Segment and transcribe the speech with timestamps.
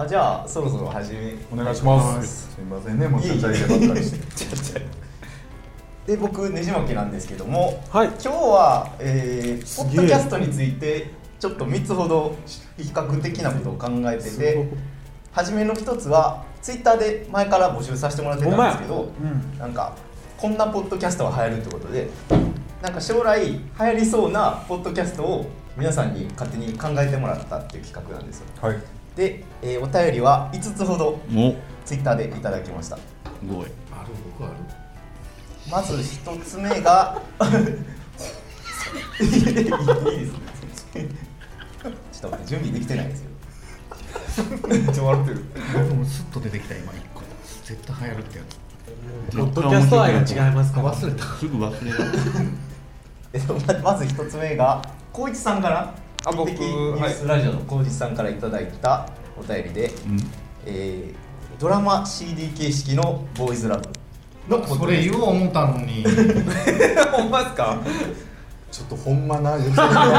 [0.00, 2.52] あじゃあそろそろ始めお願いします。
[2.52, 4.80] すみませんね、もうちゃちゃ入ればっかりして。
[6.06, 12.34] で僕ねじまきなんですけどもはい今日は、えー、ポッドキャストについてちょっと3つほど
[12.78, 14.68] 比較的なことを考えてて
[15.30, 19.92] 初めの1つはツイッターで前から募集させてもらってたんですけど、うんなんか
[20.38, 22.08] こんなポッドキャストが流行るってことで
[22.80, 25.46] なんか将来流行りそうなポッドキャストを
[25.76, 28.99] 皆さんに勝手に考えてもらったっていう企画なんですよはい。
[29.20, 32.96] で、えーお便りは5つほどもツイッターでいただきました。
[32.96, 33.02] す
[33.46, 33.66] ごい。
[33.92, 34.08] ある
[34.38, 34.54] 僕ある？
[35.70, 37.20] まず1つ目が
[39.20, 41.08] いいですね
[41.84, 43.28] ちょっと待って準備できてないですよ。
[44.66, 45.44] めっちゃ笑ってる。
[45.74, 46.90] 僕もスッと出てきた今。
[46.94, 47.20] 一個。
[47.62, 48.44] 絶対流行るってや
[49.32, 50.80] ポッドキャスト愛が違いますか？
[50.80, 51.24] ら忘れた。
[51.26, 52.18] すぐ忘れられる
[53.34, 54.80] えっとままず一つ目が
[55.12, 60.18] 光一さんからあ僕一滴ニュースラジオの光一さんからいただいたお便りで、うん。
[60.66, 63.86] えードラマ CD 形式のボーイズラブ。
[64.48, 66.02] のそれ言おう思ったのに。
[67.12, 67.78] ほんまですか？
[68.72, 70.10] ちょっとほんまな言ってるから。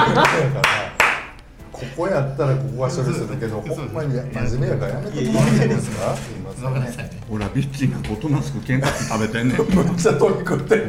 [1.72, 5.24] ここやったらここは処理するけど、ほんまに真面目やからやめて。
[5.32, 6.16] もらっていいですか？
[6.16, 6.54] すいま
[6.88, 7.06] せん。
[7.06, 7.10] ね。
[7.28, 9.58] 俺らビッチンがおとなしくケンタッキー食べてんねん。
[9.88, 10.88] むっちゃ取り食ってる。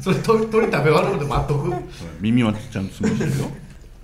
[0.00, 1.74] それ鳥鳥食べ終わるまで待っとく。
[2.22, 3.36] 耳はちっちゃなつもりしてるよ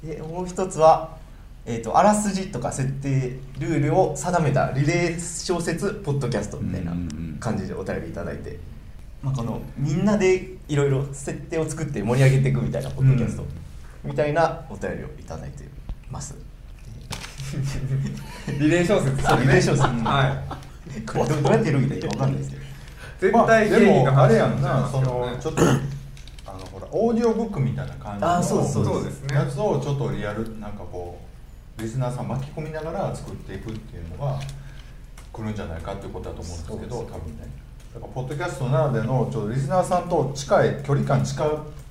[0.02, 1.16] でもう一つは、
[1.64, 6.92] えー、とあらすじとか設定ルールを定めたリレー小説ポッドキャストみたいな
[7.38, 8.58] 感じでお便りいただいて、
[9.22, 13.44] まあ、このみんなでいろいろ設定を作って盛り上げていくみたいなポッドキャスト、
[14.02, 15.64] みたいなお便りをいただいて
[16.10, 16.34] ます。
[18.58, 19.22] リレー小説。
[19.22, 19.82] そうリレー小説。
[19.82, 20.58] は
[21.06, 22.62] これどうやって広げたらいいか分かんないですけど。
[22.62, 22.66] い
[23.20, 25.62] 絶まあ対でも芸人があれやんな、そのちょっと
[26.94, 29.34] オーディオブックみたいな感じあそうそうそうですね。
[29.34, 31.18] やつをちょっとリアルなんかこ
[31.78, 34.38] うリスナーさん巻き込みながら作っていくっていうのが
[35.32, 37.50] 来るんじゃないかっていうことだと思うんですけど多分ね。
[37.94, 41.42] だからポッドキャストならでのちょっとリスナーさんと近い距離感近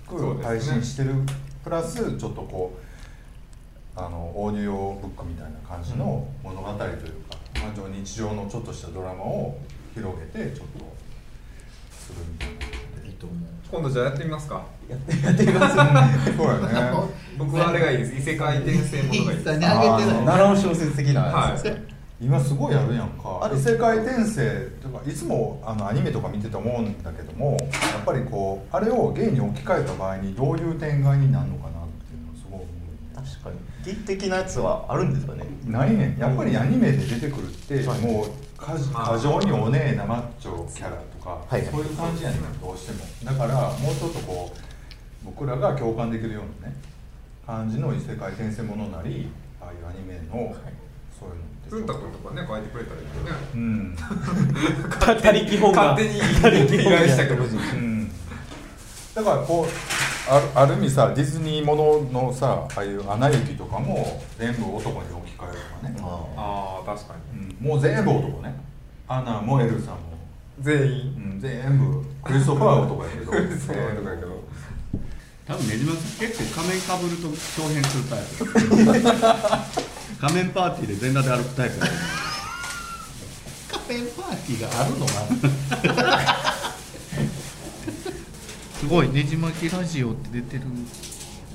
[0.07, 1.15] く配信してる
[1.63, 2.77] プラスちょっとこ
[3.95, 9.57] うあのオーディオブックみたいな感じの物語というか、まあ、日常のちょっとしたドラマを
[9.93, 10.95] 広げてちょっと
[11.91, 13.07] するみたいな。
[13.07, 14.61] いいと思う今度じゃあやってみますか。
[14.89, 15.75] やってやってみます？
[15.75, 16.91] そうやね。
[17.37, 19.37] 僕はあれがいいです異世界転生ものがいいです。
[19.37, 21.77] インスタに上げてない七尾小説的なやつ。
[22.19, 23.39] 今すごいやるやんか。
[23.41, 27.57] あれ異世界転生とかいつもあのアニメとか見てて思うんだけどもや
[27.99, 32.65] っぱりこうあれを芸に置き換えた場合にどういう展開になるのかなっていうのをすごい思う。
[32.65, 32.69] ね
[33.15, 33.55] 確かに。
[33.83, 35.45] 劇的なやつはあるんですかね。
[35.65, 36.15] ないね。
[36.15, 38.27] んやっぱりアニメで出てくるってはいもう
[38.57, 40.97] 過過剰にお姉なマッチョキャラ。
[40.97, 41.61] とか、はい。
[41.63, 43.05] そういう感じやねんどうしても。
[43.23, 44.57] だからもうちょっとこう
[45.25, 46.75] 僕らが共感できるようなね
[47.45, 49.29] 感じの異世界転生ものなり
[49.61, 50.55] ああいうアニメの、
[51.19, 53.31] そういうのって文太君とかね書いてくれたらいいよね。
[53.53, 53.95] うん。
[54.99, 57.43] 他力本願勝手に依頼したけど。
[57.43, 58.11] うん。
[59.13, 67.47] だからこうあるある意味さディズニーもののさああいう「アナ雪」とかも全部男に置き換えるとかね、あああ確かに。
[67.59, 67.67] うん。
[67.67, 68.55] もう全部男ね。
[69.07, 69.97] アナもエルサも、
[70.61, 71.33] 全員。
[71.33, 74.43] うん、全部クリストファー男やけどそういうとこやけど
[75.47, 78.45] 多分ねじまさん結構仮面かぶると表変するタイプ
[80.21, 82.01] 仮面パーティーで全裸で歩くタイプだと思
[83.71, 85.13] カフェパーティーがあるのか
[86.03, 86.51] な
[88.79, 90.63] すごいねじ巻きラジオって出てる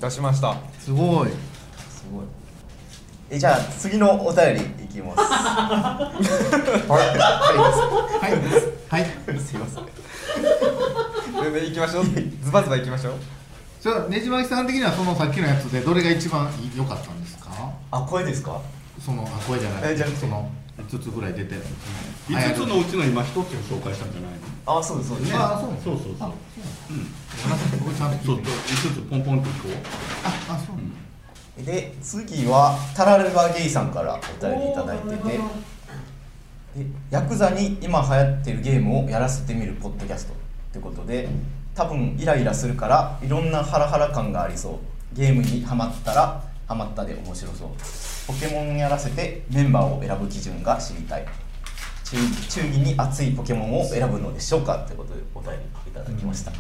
[0.01, 1.29] 出しましたすごい
[1.89, 2.25] すごい
[3.29, 5.19] えじゃあ次のお便りいきます。
[5.21, 6.11] は
[6.89, 8.33] はい。
[8.89, 9.03] はい。
[9.03, 9.85] いすいません。
[11.43, 12.05] 全然行きましょう。
[12.05, 13.15] ズバズバ行きましょう。
[13.83, 17.51] じゃあねじ巻きさん的にはそのさっきのやつでどれが一番良かったんですか？
[17.91, 18.61] あ声ですか？
[19.05, 19.93] そのあ声じゃない。
[19.93, 20.49] えじゃその
[20.79, 21.55] 5つぐらい出て。
[21.57, 21.63] る
[22.31, 24.31] う5つのうちの今1つを紹介したんじゃない
[24.67, 24.79] の？
[24.79, 26.29] あそうですそうです、あそうそうそうそう。
[26.29, 26.35] うん
[27.43, 27.79] ごめんなさい。
[27.79, 29.73] 僕ちゃんと聞いて5つポンポンといこう。
[30.25, 30.77] ああそう
[31.65, 35.39] で次はタラレバゲイさんからお便りいただいてて
[36.77, 40.37] でヤクザに今流行ってるゲームをやらせてみるポッドキャストっ
[40.73, 41.29] てことで
[41.75, 44.79] 多分イライラするからいろんなハラハラ感がありそう。
[45.17, 47.69] ゲームにハマったらハマったで面白そう。
[48.27, 51.27] ポケモンやらせてメンバーを選ぶ基準が知りたい。
[52.05, 52.17] 忠
[52.49, 55.57] 忠義に熱いポケモンを選ぶのでしょうかってことでお便り
[55.91, 56.53] いただきました、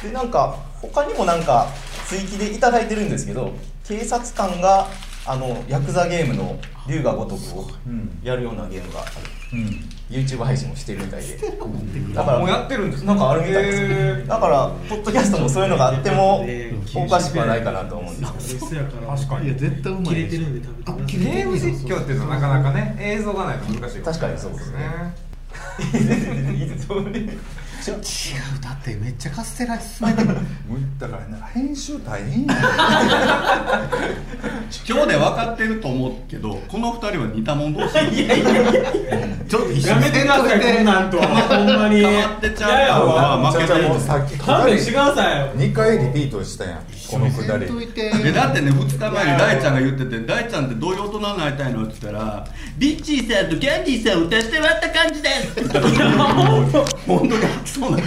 [0.00, 1.66] でなんか他にもなんか
[2.06, 3.52] 追記でいただいてるんですけど
[3.86, 4.88] 警察官が
[5.26, 6.58] あのヤクザゲームの
[6.88, 9.10] 龍が如くをうんやるようなゲームがある。
[9.52, 9.90] うん。
[10.10, 11.38] YouTube 配信もしてるみたいで。
[12.14, 13.78] だからもうやってるんですなんかあるみたいです。
[13.82, 18.58] へだからポッドキャストもそういうのがあってもえおかしくはないかなと思うんです。
[18.58, 19.46] そやから確かに。
[19.46, 20.38] いや絶対うまいです。
[20.38, 25.14] ゲーム実況っていうのはなかなかね映像がないと難しい確かにそうですね
[27.92, 30.28] 違うだってめっちゃカステラ進めてる
[30.98, 32.54] だからね編集大変や
[34.88, 37.94] 今日で分かってると思うけどこの二人は似たもん同士。
[37.94, 52.46] ちょっと一緒やめてくださいこんなんとほんまに溜まってちゃうから負けてるさっき勘弁してくださいよ2回リピートしたやんこのくだりといてでだってね2日前に大ちゃんが言ってて「大ちゃんってどういう大人になりたいの?」って言ったら
[52.78, 55.68] 「リッチーさんとキャンディーさんを歌って割った感じです」
[57.06, 57.42] 本当に
[57.74, 58.02] そうなも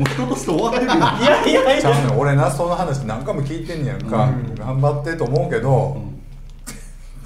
[0.00, 0.92] う人として終わってるよ。
[0.94, 1.82] いやいやいや。
[1.82, 2.18] ちゃうねん。
[2.18, 6.00] 俺なその話何回も聞いてんねやんか、頑張ってと思うけど、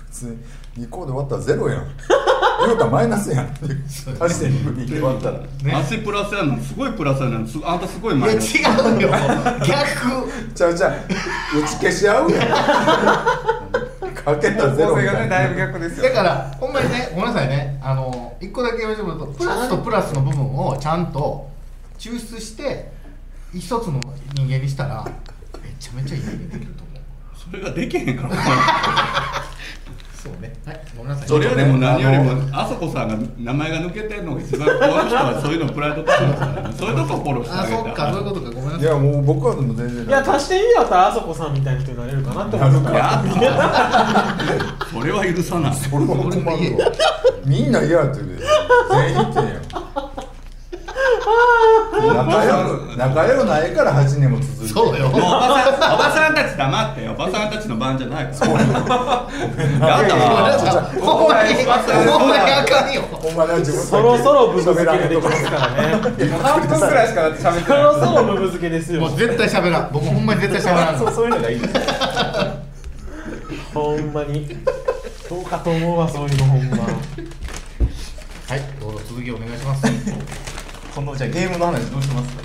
[0.08, 0.38] 別に
[0.87, 1.87] 2個で終わったらゼロやん。
[2.64, 3.50] 言うたらマイナスやん。
[4.20, 5.40] 足して2で終わったら。
[5.79, 8.56] 足プラスやのにすごいプラスやのにすあんたすごいいや違マイナス。
[8.56, 9.11] うよ。
[9.67, 10.55] 逆。
[10.55, 10.93] ちゃうちゃう。
[11.61, 13.61] 打ち消し合うやん
[14.24, 15.20] かけたらゼロみたいな。
[15.20, 17.78] ねだいぶ逆ですよだからほんまにねごめんなさいね。
[17.82, 21.48] あの一個だけ言わせてもらうとプラスとプラスの部分をちゃんと
[21.98, 22.92] 抽出して
[23.54, 24.00] 一つの
[24.34, 25.04] 人間にしたら
[25.62, 27.00] めちゃめちゃいい人間できると思う。
[27.50, 28.36] それができへんから
[30.22, 30.52] そうね。
[30.64, 30.80] はい。
[30.96, 31.28] ごめんなさい。
[31.28, 38.50] それよりも何よりもあそこさんが名前が抜けてるのが一番この人はそういうのプライド高いからそういうとこフォローしてああげてそっかそういうことか。
[38.52, 38.80] ごめんなさい。
[38.82, 43.22] いやもう僕はもう全然いや足してみやったらあそこさんみたいな人になれるかなって思ったから
[44.92, 45.72] それは許さない。
[45.90, 46.40] 俺は困る
[46.78, 46.92] わ。
[47.44, 48.44] みんな嫌やって言うで。
[48.90, 50.21] 全員否定やん
[51.92, 54.69] 仲良く仲良くないから8年も続いて。
[54.69, 55.06] そうよ。
[55.08, 57.12] おばさんおばさんたち黙ってよ。
[57.12, 58.52] おばさんたちの番じゃないから。
[58.52, 60.19] やだわ
[61.00, 63.02] ほんまにほんまにあかんよ。
[63.12, 65.76] お前は自分そろそろブブ漬けでできますからね。
[66.42, 69.00] 半分くらいしか喋ってそないろそろブブ漬けですよ。
[69.00, 69.92] もう絶対喋らん。
[69.92, 71.60] 僕ほんまに絶対喋らんそうそういうのがいい。
[71.60, 71.74] です
[73.74, 74.48] ほんまに。
[75.28, 76.78] どうかと思うわそういうのほんま。
[78.48, 79.86] はいどうぞ続きお願いします
[80.94, 82.42] このじゃあゲームの話どうしますか？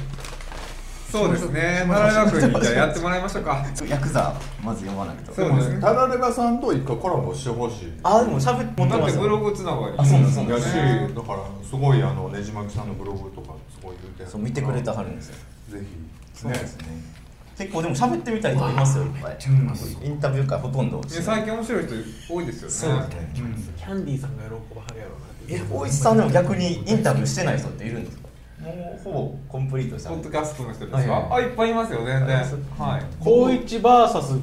[1.12, 1.86] そうですね。
[1.88, 3.66] 田中君にじゃあやってもらいましょうか。
[3.88, 4.34] ヤクザ
[4.64, 5.34] まず読まないと。
[5.34, 5.82] そうですね。
[5.82, 9.96] タラレバさんと一回コラボしてほしいあでも喋って持ってますだってブログつながり。
[9.98, 14.26] あそうなんですそうやしだからすごいあのねじまきさんのブログとかすごい言うて。
[14.26, 15.36] そう見てくれたはるんですよ。
[15.70, 16.42] ぜひ。
[16.42, 16.86] そうですね。
[17.58, 19.38] 結構でも喋ってみたい人いますよいっぱい。
[20.04, 21.96] インタビュー会ほとんど最近面白い人
[22.30, 22.74] 多いですよね。
[22.74, 23.18] そうで
[23.58, 23.74] すね。
[23.78, 28.27] キャンディーさんが喜ばはるやろうなえ大石さんでも逆にインタビューしてない人っているんですか？
[28.68, 30.10] もうほぼコンプリートした。
[30.10, 31.44] ポッドキャストの人ですか、はいはい。
[31.44, 32.38] あいっぱいいますよ全然。
[32.78, 33.04] はい。
[33.20, 34.40] 高一 VS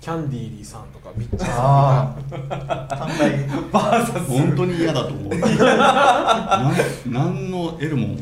[0.00, 2.16] キャンディーリーさんとかビッチーさんあ
[2.50, 3.48] あ単体。
[3.72, 4.30] バーサス。
[4.30, 5.34] 本当に嫌だと思う。
[5.36, 6.74] なん
[7.06, 8.16] 何の得るもん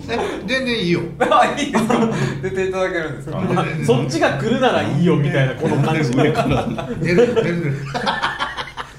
[0.46, 1.00] 全然いいよ。
[1.20, 1.98] あいいですか
[2.42, 3.42] 出ていただけるんですか？
[3.84, 6.66] そっちが来るならいいよみたいなこの感じ上から。
[7.00, 7.76] 出る出る出る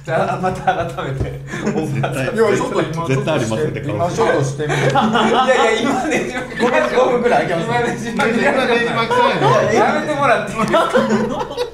[0.05, 1.39] じゃあまた改めて。
[1.65, 2.13] 絶対。
[2.27, 10.85] ちょっと今絶対ありますよね今ちょっとしてみていやいや今ねごめん5分ぐらい空けます今ね自分で今ねじまきさんやめてもらっていいですか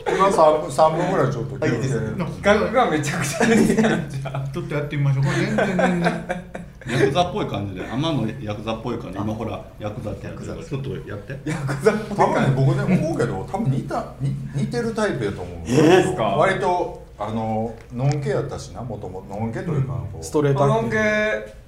[0.08, 6.42] 今 3, 三分ぐらいちょっとはいいいですよ企画がめちゃくちゃですちょっとやってみましょうこれ全然全然
[6.88, 11.38] ヤクザっぽい感じで天のヤクザっぽい感じ今ほらヤクザってやってるからちょっとやって
[12.16, 20.24] 多分ね僕でも思うけど多分似た似似てるタイプやと思うえーですか割とあのノンケやったしなもともとノンケというかこう。
[20.24, 20.98] ストレートノンケ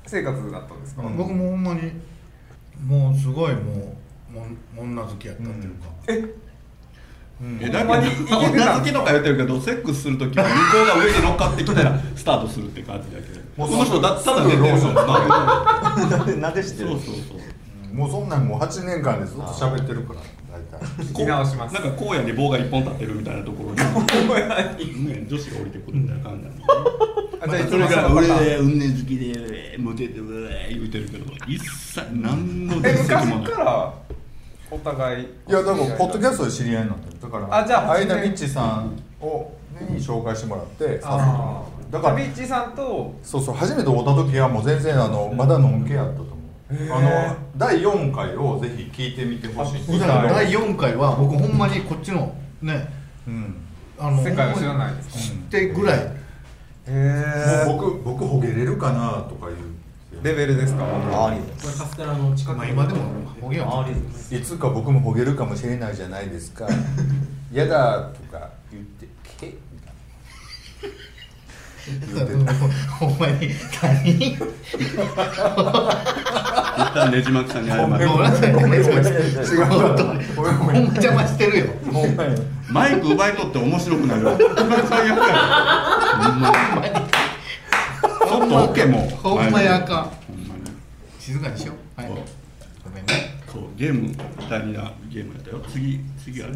[0.07, 1.17] 生活だったんですか、うん。
[1.17, 1.91] 僕もほんまに
[2.85, 3.95] もうすごいも
[4.31, 6.21] うもん女好きやったっていうか、え？
[7.69, 8.39] だけど。
[8.39, 13.41] 女好きとか言ってるけどセックスするときは向こうが上に乗っかってきたらスタートするって感じだけど。
[13.57, 16.63] もうこの人だただ寝てるもんなでなんで？
[16.65, 16.89] 知ってる？
[16.89, 17.35] そうそうそ
[17.91, 17.95] う。
[17.95, 20.19] もうそんなんもう8年間でずっと喋ってるから
[21.13, 21.73] 直します。
[21.73, 23.75] なんか荒野に棒が一本立ってるみたいなところに、
[25.05, 26.63] ね、 女子が降りてくるみたいな感じなんだ。
[27.41, 33.37] あじゃあいつそれがもそのパターン俺運命好きでモテてうえ言うてるけど一切何のえ実績もない。
[33.39, 33.93] 昔から
[34.71, 39.51] お互いいやだからポッドキャストで知り合いになってるだからあじゃあ相田みっちさんを
[39.89, 46.32] に紹介してもらってだからビッチさんとそうそう初めて会った時はもう全然あのまだのんけやったと
[46.91, 49.99] あの第4回をぜひ聞いてみてほしい。
[49.99, 52.87] だから第4回は僕ほんまにこっちのね
[53.27, 53.55] うん。
[53.99, 55.09] あの世界を知らないです。
[55.09, 56.11] か知ってぐらい。
[56.87, 59.55] へもう僕僕ほげれるかなとかいう。
[60.21, 60.85] レベルですか？
[60.85, 62.57] あありこれカステラの近く。
[62.57, 63.01] まあ今でも
[63.41, 66.67] ほげはありですいつか僕もほげるかもしれないじゃないですか。
[67.51, 69.93] 嫌だとか言ってけみたい
[72.99, 73.49] ほんまに。
[73.81, 74.37] 何一
[76.93, 77.69] 旦ねじまきさんに。
[77.69, 80.23] 謝るごめんなさいごめんなさい違う本当に。
[80.23, 81.65] ほんま邪魔してるよ
[82.71, 84.37] マイク奪い取って面白くなるわ
[84.87, 85.23] 最悪や
[86.23, 86.53] ほんまに。
[86.93, 90.61] ちょっとオケもほんまやあかんほんまに。
[91.19, 91.57] 静かに。
[91.57, 92.15] しようはいご
[92.91, 94.15] めんねそうゲーム
[94.49, 96.55] 第二なゲームやったよ次次ある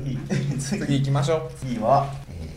[0.57, 2.56] 次次行きましょう次は、えー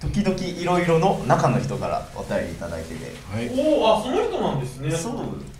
[0.00, 3.12] 時々いろいろの中の人からお便りいただいてて。
[3.32, 3.50] はい。
[3.50, 4.90] おおあその人なんですね。
[4.90, 5.14] そう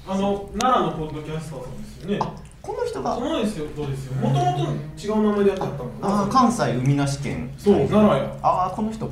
[0.06, 2.18] あの奈良のポッドキャスターさんですよね。
[2.20, 3.16] あこの人が。
[3.16, 4.14] そうですよそうですよ。
[4.14, 7.52] もともと違う名前でやってたのあー関西海なし県。
[7.58, 8.36] そうはい奈良や。
[8.42, 9.08] ああこの人あ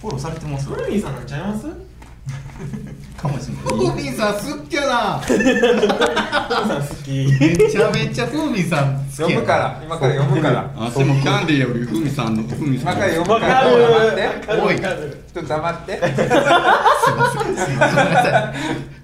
[0.00, 0.66] フォローされてます。
[0.68, 1.66] フルミーさんなんちゃいます？
[3.16, 3.64] かもしれない。
[3.64, 5.18] ふうみんさん好きやな。
[5.18, 7.10] フルミーさん好き。
[7.40, 10.70] めちゃめちゃふうみんさんう好き読むから今から読むから。
[10.76, 13.76] あでもキャンディーよりふみさんのふみさん今から読むわからかる。
[13.76, 14.62] 黙って。
[14.62, 15.92] おいわかるちょっと黙って。
[15.96, 17.56] すいません。
[17.56, 17.98] すいません。
[17.98, 18.54] ごめんなさい。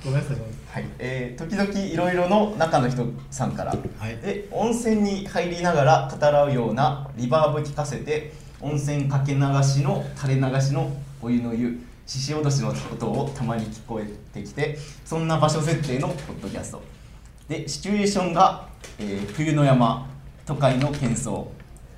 [0.04, 0.36] ごめんなさい。
[0.70, 4.16] はい、えー時々いろいろの中の人さんから、はい。
[4.18, 11.80] で温泉に入りながら語らうようなリバーブ聞かせて温泉かけ流しの垂れ流しのお湯の湯
[12.10, 16.82] 獅子おどしの音をたまに聞こえてきてそんな場所設定のポッドキャスト。
[17.48, 18.66] でシチュエーションが、
[18.98, 20.08] えー冬の山
[20.44, 21.46] 都会の喧騒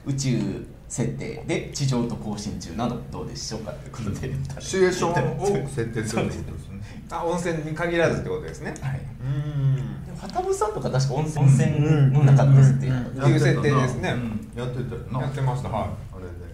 [0.05, 6.83] 宇宙設定で地上と交信中などどうでしょうかということで、シチュエーションを設定するってことですね。
[7.11, 8.75] あ温泉に限らずってことですね。
[8.83, 10.05] はい、うん。
[10.05, 11.71] でも畑部さんとか確か温泉温泉
[12.11, 14.11] の中ですっていうのがっていう設定ですね。
[14.11, 14.53] うん。
[14.61, 15.21] やってたよな。
[15.23, 15.71] やってました。
[15.71, 15.89] はい。
[15.89, 15.89] あ
[16.19, 16.53] れで。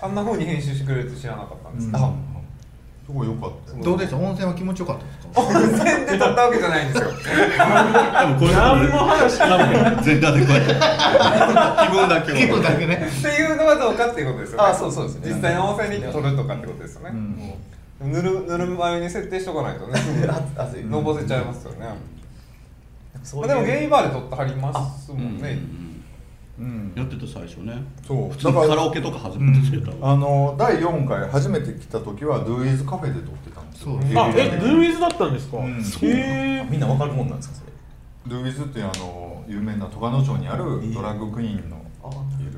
[0.00, 1.96] あんな風に編集してくれると知らなかったんですうん。
[1.96, 2.14] あ
[3.06, 4.16] すごい良かったよどうでした？
[4.16, 5.40] 温泉は気持ちよかったですか？
[5.40, 7.10] 温泉で撮ったわけじゃないんですよ。
[7.10, 10.74] 多分これ何も話多分全体でこうやって。
[11.84, 12.94] 気分だけを気分だけね。
[13.18, 14.64] っていうのはどうかっていうことですよね。
[14.64, 17.10] あそうそうですね実際の温泉に撮るとかってことですよね、
[18.00, 18.12] うん。
[18.12, 20.00] ぬるぬるま湯に設定しとかないとね。
[20.88, 21.88] のぼせちゃいますよね、
[23.46, 25.83] でもゲイバーで撮ってはりますもんね、うん
[26.94, 27.82] やってた最初ね。
[28.06, 28.30] そう。
[28.30, 33.86] 普通にカラオケとか初めてしてたわあの第4回初めて来た時は Do Is カフェで撮ってたんですよ。
[33.86, 35.58] そうあえドゥーイズだったんですか？
[35.58, 35.80] うん。
[35.80, 35.80] へ
[36.62, 41.76] えみんなわかるもんなんですかそれ？Do Is っていうあの有名な戸賀野町にあるドラッグクイーンの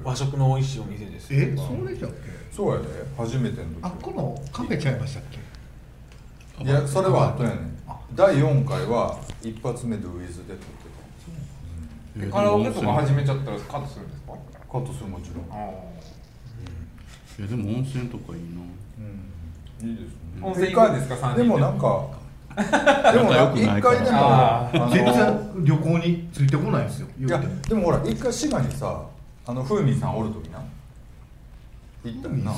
[0.04, 1.28] 和食の美味しいお店です。
[1.34, 2.16] えそうでしたっけ？
[2.54, 2.86] そうやで。
[3.16, 5.22] 初めての時あこのカフェちゃいましたっ
[6.58, 6.64] け？
[6.64, 7.76] いやそれは後やねん。
[8.14, 10.60] 第4回は一発目 Do Is で撮ってで
[12.30, 14.32] カラオケとか始めちゃったらカットするんですか？
[14.52, 15.44] たカットするもちろん。
[15.50, 15.70] あ
[17.38, 18.48] いやでも温泉とかいいな。
[19.82, 19.90] うん。
[19.90, 20.16] いいですね。
[20.42, 21.34] 温泉行くんですか？
[21.34, 21.42] で。
[21.42, 22.06] でもなんか
[22.56, 27.08] でも一回でも全然旅行についてこないですよ。
[27.20, 29.02] いやでもほら一回滋賀にさ
[29.46, 30.58] あの風味さんおる時な。
[32.04, 32.52] 行ったよな。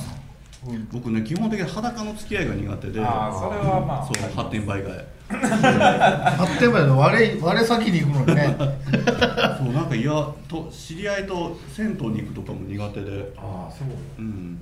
[0.93, 3.05] 僕ね基本的に裸の付き合いが苦手で。
[3.05, 4.05] あーそれはまあ。
[4.07, 8.57] そう発展倍替え発展場で我れ我先に行くのにね。
[9.59, 10.11] そうなんかいや
[10.49, 13.33] と知り合いと銭湯に行くとかも苦手で。
[13.37, 13.89] ああそう。
[14.19, 14.59] うん。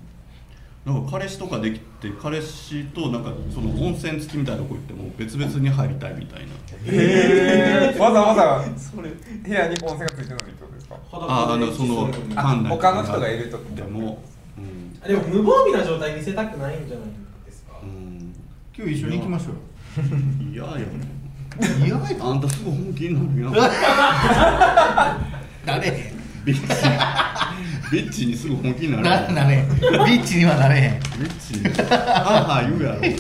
[0.85, 6.47] なんか彼氏とかできて彼氏となんかその温泉付きみたいなとこ行っても別々に入りたいみたいな。
[6.93, 10.97] へえわざわざそれ部屋に温泉がついてるのにってことですか？
[11.13, 14.23] ああのそのあ館内他の人がいる時でも
[14.59, 14.93] うん。
[15.01, 17.07] でも無防備な状態見せたくないんじゃない
[17.47, 17.73] ですか？
[17.83, 18.33] うん。
[18.77, 19.55] 今日一緒に行きましょう
[20.53, 21.99] 嫌やもんよいや。
[22.21, 23.67] あんたすぐ本気になるや
[25.65, 26.67] んなれへんビッチ。
[27.91, 29.65] ビッチにすぐ本気になるなれ
[30.07, 31.01] ビッチにはなれへん。
[31.01, 33.01] ビッチああ言うやろ。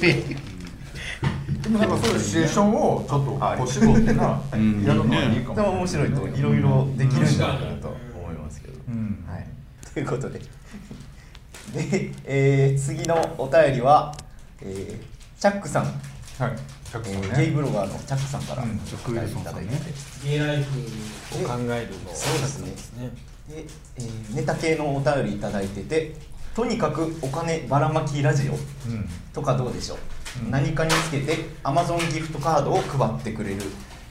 [1.62, 4.85] でもなんかそういうシチュエーションをちょっとこう絞ってなうん。
[4.85, 5.54] やるのはいいかも。
[5.56, 9.25] でも面白いといろいろできるんじゃないかなと思いますけど、うん。
[9.26, 9.47] はい、
[9.92, 10.38] ということで。
[10.38, 14.14] で、えー次のお便りは、
[14.62, 15.92] えーチャックさん、
[16.38, 16.57] はい。
[16.57, 17.28] チャックえさんね。
[17.28, 18.71] ーゲイブロガーのチャックさんからうん。
[18.71, 19.76] お便りいただいて。
[19.76, 19.93] て、
[20.25, 23.11] ゲイライフを考えるのそうですね。
[23.49, 23.64] で、
[23.97, 26.14] えーネタ系のお便りいただいてて
[26.55, 29.09] とにかくお金ばらまきラジオうん。
[29.33, 29.99] とかどうでしょう、
[30.45, 30.50] うん。
[30.50, 33.62] 何かにつけて Amazon ギフトカードを配ってくれる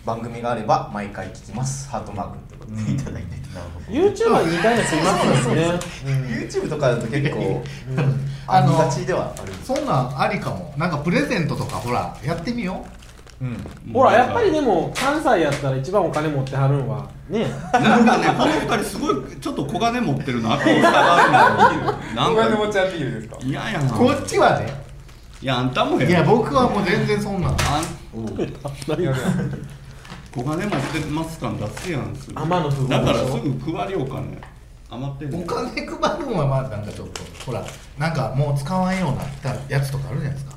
[0.06, 1.90] 番組があれば毎回聞きます。
[1.90, 3.36] ハートマークということでいただいて。
[3.38, 5.64] て、なるほど YouTuber に似たような人いますもんね。
[6.46, 7.64] YouTube とかだと結構
[8.48, 10.74] あのありがちではあるそんなんありかも。
[10.78, 12.86] なんかプレゼントとかほらやってみよ
[13.42, 13.46] う。
[13.46, 13.92] ん。
[13.94, 17.48] ほらやっぱりでも関西やったら一番お金持ってはるんはね。
[17.74, 20.66] なんかねこの二人すごいちょっと小金持ってるなんか
[22.32, 23.38] お 金持ちアピールですか？
[23.42, 24.86] 嫌やうなこっちはね。
[25.42, 26.08] いやあんたもや。
[26.08, 27.50] いや僕はもう全然そんな。
[27.50, 27.58] んあん
[28.88, 29.14] やるや
[30.42, 32.40] ん小金持ってます感出すやんすぐ。
[32.40, 34.42] 天の不だからすぐ配りお金
[34.90, 35.44] 余ってんねん。
[35.44, 37.66] お金配るのはまあなんかちょっとほら
[37.98, 40.56] なんかもう使わんようになったやつとかあるじゃないですか。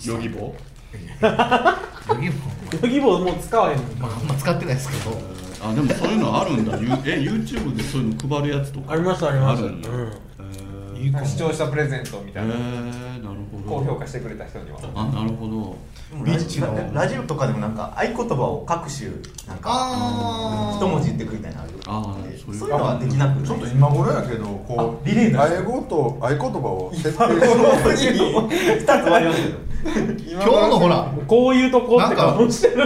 [0.00, 0.54] 備ヨギボ
[0.92, 5.16] ヨギボーヨギボーもう使わへんのまああんま使ってないですけど。
[5.58, 6.76] あでもそういうのあるんだ。
[6.76, 9.62] ゆえ YouTube でそういうの配るやつとかありますあります。
[9.64, 10.12] あるんやうん。
[10.38, 11.04] えー。
[11.04, 11.26] いいかも。
[11.26, 13.80] 視聴者プレゼントみえたいな、ー、なるほど。
[13.80, 14.78] 高評価してくれた人には。
[14.94, 15.76] あなるほど
[16.24, 19.10] ラジララジオとかでもなんか合言葉を各種
[19.48, 22.84] なんか一文字言ってくみたいなのあるそういうの。
[22.84, 25.42] はできなくちょっと今頃やけどこうあリレーだ。
[25.44, 28.14] 合言と合言葉を設定して。
[28.22, 32.76] 2つ割りますけど今日のほらこういうとこってなんか顔してる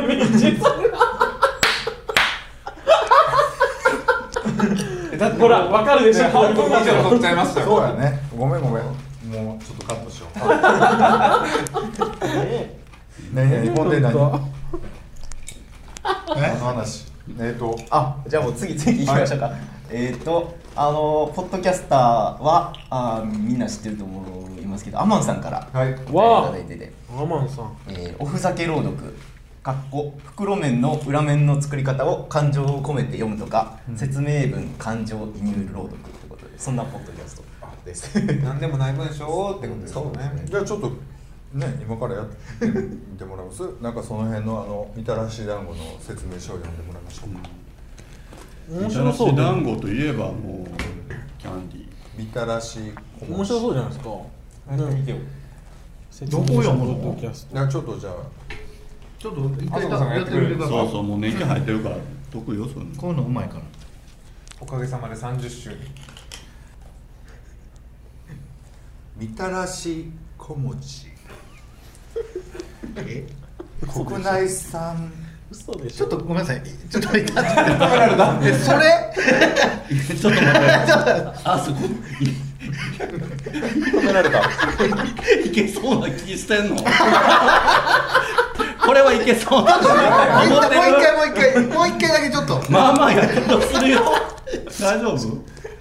[5.19, 6.31] 道ほらわかるでしょ？
[6.31, 8.19] こういうとこ以上取っちゃいましたそうよやね。
[8.37, 8.85] ごめんごめん。
[8.85, 10.39] もうちょっとカットしよう
[13.33, 14.13] 何何ほんで何？
[16.37, 17.07] 何の話？
[17.39, 19.53] えっとあじゃあもう次次行きましょうか、
[19.91, 21.99] えっ、とあのポッドキャスター
[22.43, 25.93] はあみんな知ってると思いますけどアマンさんからはい。
[25.93, 27.23] いたわだいてて、あ。
[27.23, 27.77] アマンさん。
[27.89, 28.97] えーおふざけ朗読
[29.63, 37.43] かっこ袋麺の裏面の作り方を感情を込めて読むとか、説明文感情移入朗読ってことでそんなポッドキャスト
[37.85, 38.19] です。
[38.43, 40.43] 何でもない文章をってことですよね。
[40.47, 40.93] じゃあちょっと
[41.53, 47.41] ね今からやってみてもらいますなんかその辺のあのみたらし団子の説明書を読んでもらいましょうか、
[48.69, 50.81] 面みたらし白そうだ団子といえばもう
[51.39, 51.87] キャンディー。
[52.17, 52.79] みたらし
[53.21, 54.11] 面白そうじゃないですか。
[54.11, 55.17] やってみてよ
[56.11, 57.17] 説どこ読むの
[57.69, 58.15] ちょっとじゃあ。
[59.19, 59.83] ちょっと一回
[60.17, 61.97] やってみてくださいそうそうもう年季入ってるから
[62.31, 63.63] 得意よそういうのこういうのうまいから。
[64.61, 65.79] おかげさまで30周年。
[69.17, 71.10] みたらし小餅
[72.97, 73.27] え？
[73.93, 75.13] 国内産。
[75.51, 75.97] 嘘でしょ。
[76.07, 76.63] ちょっとごめんなさい。
[76.63, 77.45] ちょっと一旦
[78.45, 79.13] えそれ？
[80.17, 80.51] ちょっと待って。
[81.45, 81.79] あそこ。
[83.01, 84.41] 止められた。
[85.45, 86.77] いけそうな気してんの？
[86.77, 86.85] こ
[88.95, 89.89] れはいけそうなもう一
[90.69, 92.63] 回もう一回もう一回もう一回だけちょっと。
[92.71, 94.01] まあまあやけどするよ。
[94.81, 95.17] 大丈夫？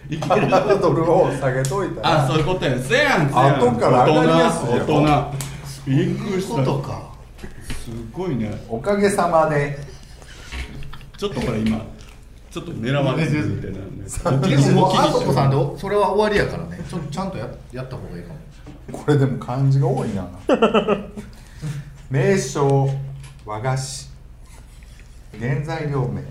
[0.09, 2.01] いけるハードルを下げといた。
[2.01, 3.59] らあそういうことやせやんせやん。
[3.59, 4.77] 後から上がりやすいよ。
[4.77, 5.48] 大人大人
[5.85, 6.65] びっくりしこた。
[6.65, 7.13] とか
[7.67, 8.51] すごいね。
[8.69, 9.79] おかげさまで。
[11.17, 11.85] ちょっとこれ今
[12.49, 14.03] ちょっと狙われてるみたいなんで。
[14.55, 16.83] でもあそこさんでそれは終わりやからね。
[16.89, 18.39] ちょちゃんとややった方がいいかも。
[18.91, 20.27] これでも漢字が多いな。
[22.09, 22.89] 名称
[23.45, 24.09] 和菓子。
[25.39, 26.23] 原材料名。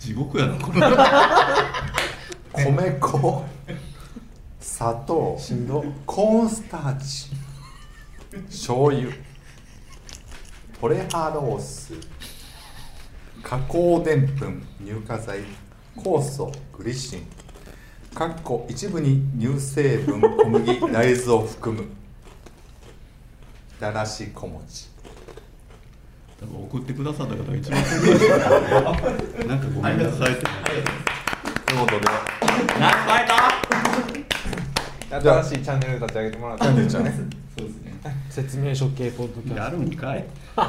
[0.00, 0.80] 地獄やなこれ。
[2.64, 3.44] 米粉。
[4.60, 5.38] 砂糖。
[6.06, 7.30] コーンスターチ
[8.48, 9.10] 醤油。
[10.80, 11.94] トレハロース。
[13.42, 15.40] 加工でんぷん乳化剤
[15.96, 17.26] 酵素グリシン。
[18.14, 21.82] かっこ一部に乳成分小麦大豆を含む。
[21.82, 21.88] み
[23.80, 24.88] たらし小餅。
[26.38, 28.28] 多分送ってくださった方が一番得意です
[29.46, 30.42] なんかごめんなさいって。
[31.66, 32.06] ということで。
[32.78, 33.26] ナイスファイ
[35.10, 37.94] ト新しいチャンネル立ち上げてもらってキャンディーちゃんねそうですね。
[38.30, 40.24] 説明書系ポッドキャやスるんかい。
[40.56, 40.62] ト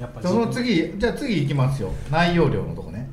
[0.00, 1.92] やっぱその次じゃあ次いきますよ。
[2.10, 3.08] 内容量のとこね。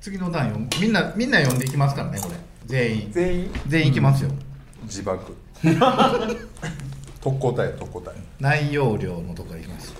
[0.00, 2.34] 次の段読むみんなみんな読んでいきますからねこれ。
[2.66, 3.12] 全員。
[3.12, 3.50] 全員？
[3.66, 4.30] 全員いきますよ、
[4.84, 5.36] 自爆。
[7.20, 8.14] 特攻隊や特攻隊。
[8.40, 9.94] 内容量のとこからいきます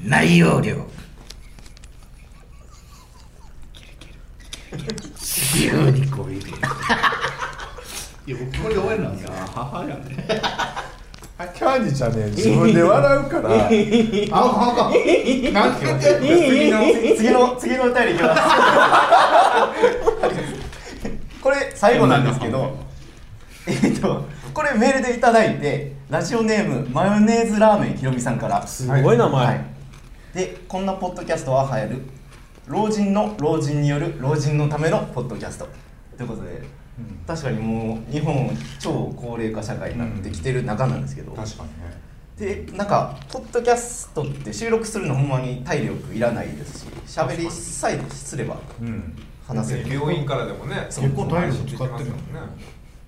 [0.00, 0.86] 内容量。
[4.72, 6.56] 12個入れる
[8.26, 9.32] いや僕これで終わりなんですよ。
[9.54, 10.04] 母やね
[11.54, 13.48] キャンディーちゃんね 自分で笑うから。
[13.50, 16.06] ああかんなんて言って。
[16.20, 16.78] 次の
[17.16, 18.42] 次の次のお便りいきます。
[21.42, 22.76] これ最後なんですけど
[23.66, 28.66] えっとこれメールでいただいてラジオネームマヨネーズラーメンひろみさんから。
[28.66, 29.64] すごい名前、はい、
[30.34, 32.02] でこんなポッドキャストは流行る
[32.66, 35.68] 老人の老人による老人のためのポッドキャスト。
[36.18, 36.62] ということで、
[37.26, 42.00] 確かにもう日本超高齢化社会になってきてる中なんですけど、確かにね。
[42.38, 49.14] でなんかポッドキャストって収録するのほんまに体力いらないですし喋りさえすればうん
[49.46, 49.92] 話せる。
[49.92, 52.40] 病院からでもね結構体力使ってるよもんね。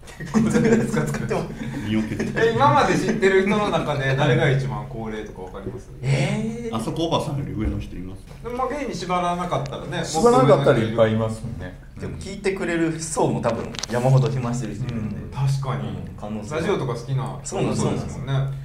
[0.05, 1.45] 使っても
[1.89, 5.91] 身を削ってえ今まで知ってる人の中で誰が一番高齢とかわかります？
[6.03, 15.31] えあそこおばさんより上の人いますでもまあ芸に縛らなかったらね縛らなかったらいっぱいいいますもんねでも聞いてくれる層も多分山ほど暇してる人いるんで、うん。
[15.31, 16.61] 確かに、可能性は。
[16.61, 17.85] ラジオとか好きなそうなんです
[18.19, 18.63] もんね。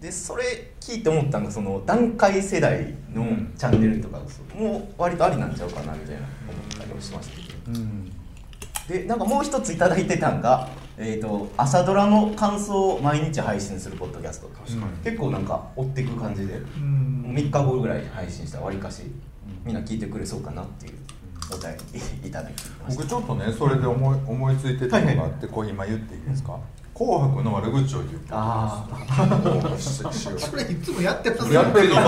[0.00, 3.54] でそれ聞いて思ったのがその段階世代のうん。
[3.56, 4.20] チャンネルとか
[4.58, 7.78] もう割とありなんちゃうかなみたいな思ったりもしましたけど。
[7.78, 8.12] うん。
[8.88, 14.50] でなんかもう一ついただいてたんがえー、と朝ドラの感想を毎日配信するポッドキャスト
[15.02, 17.32] 結構なんか追っていく感じでうん。
[17.34, 19.02] 3日後ぐらいに配信したらわりかし
[19.64, 20.94] みんな聞いてくれそうかなっていう
[21.52, 21.76] お便
[22.22, 23.02] りいただきました。
[23.02, 26.58] 僕ちょっとねそれで思い思いついてたのがあってこう今言っていいですか
[26.94, 32.00] 「紅白」の悪口を言うああししよそれいつもやってますうやってる しか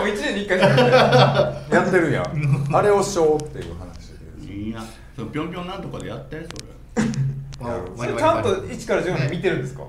[0.00, 2.76] も1年に1回やってないやってるやん。
[2.76, 4.12] あれをしようっていう話
[4.50, 4.82] いいな。
[5.16, 7.06] そのぴょんぴょんなんとかでやってそれ。
[7.96, 9.82] それちゃんと1から10まで見てるんですか？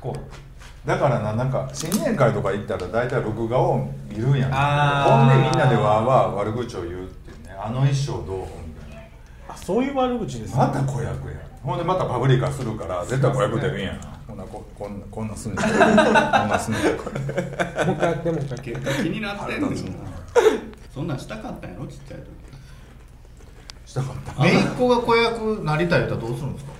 [0.00, 0.88] こう。
[0.88, 4.50] だからななんか新年会とか行ったら大体録画を見るやん。
[4.52, 5.18] あー。
[5.18, 7.08] ほんでみんなでわーわー悪口を言う
[7.58, 8.38] あの衣装どう？
[8.66, 9.02] みたいな。
[9.48, 11.34] あそういう悪口ですまた子役や。
[11.62, 17.18] ほんでまたパブリカするから絶対子役出るんやんこんなここんなこんなすんねんこんなすんねんこれ
[17.86, 18.68] もう一回やってもう一回気
[19.10, 19.76] になってんねん。
[20.94, 21.86] そんなんしたかったんやろ？
[21.86, 22.26] ちっちゃい時。
[23.86, 24.42] したかった。
[24.42, 26.72] 姪っ子が子役なりたいとどうするんですか？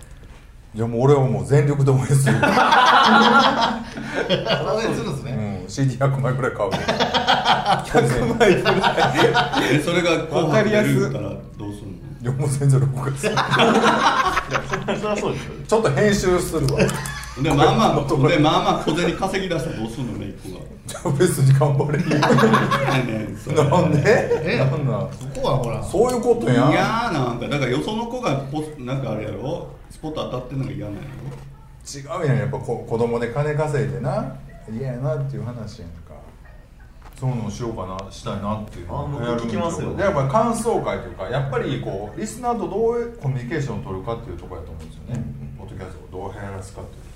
[0.74, 2.40] いやもう俺はもう全力で応援する、 応
[4.82, 6.70] 援するんですね、うん、CD100 枚ぐらい買う
[7.44, 11.36] 100枚ぐらいえそれが紅白出るったらど
[11.68, 16.80] うすんのいやもう全然録画するあそりゃそうですよちょっと編集するわ。
[17.42, 21.98] でまあまあでまあまあ小銭稼ぎ出したらどうすんのね一個がじゃあ別に頑張れ。
[21.98, 22.08] る
[23.70, 24.54] なんで？
[24.54, 25.12] えなんなん？
[25.12, 25.82] そこはほら。
[25.82, 26.70] そういうことやん。
[26.70, 29.68] いやーなんかだからよその子がポスなんかあれやろ？
[29.90, 32.22] スポット当たってんのが嫌なんやろ？
[32.22, 34.36] 違うやんやっぱこ子供で金稼いでな。
[34.72, 35.90] 嫌やなっていう話やん。
[35.90, 36.03] か
[37.18, 45.24] そういうのをしようかなしたいなっていうのあ僕やるん聞きますよでやっぱり感想会というかやっぱりこうリスナーとどうコミュニケーションを取るかっていうところやと思うんですよね、
[45.56, 47.14] ポッドキャストをどう流行らすかっていうとこ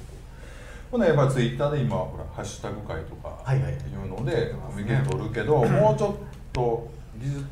[0.93, 0.99] ろ。
[0.99, 3.73] ほなやっぱりツイッターで今ほらハッシュタグ会とかはいはい。
[3.73, 6.15] いうのでコミュニケーション取るけど、もうちょっ
[6.53, 7.45] と技術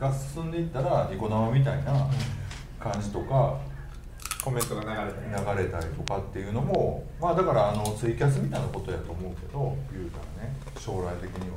[0.00, 2.08] が進んでいったらニコ生みたいな
[2.80, 3.58] 感じとか、
[4.42, 11.56] コメントが流れたり流れたりとかっていうのもまあだからあのツイキャスみたいなことやと思うけど言うたらね将来的には。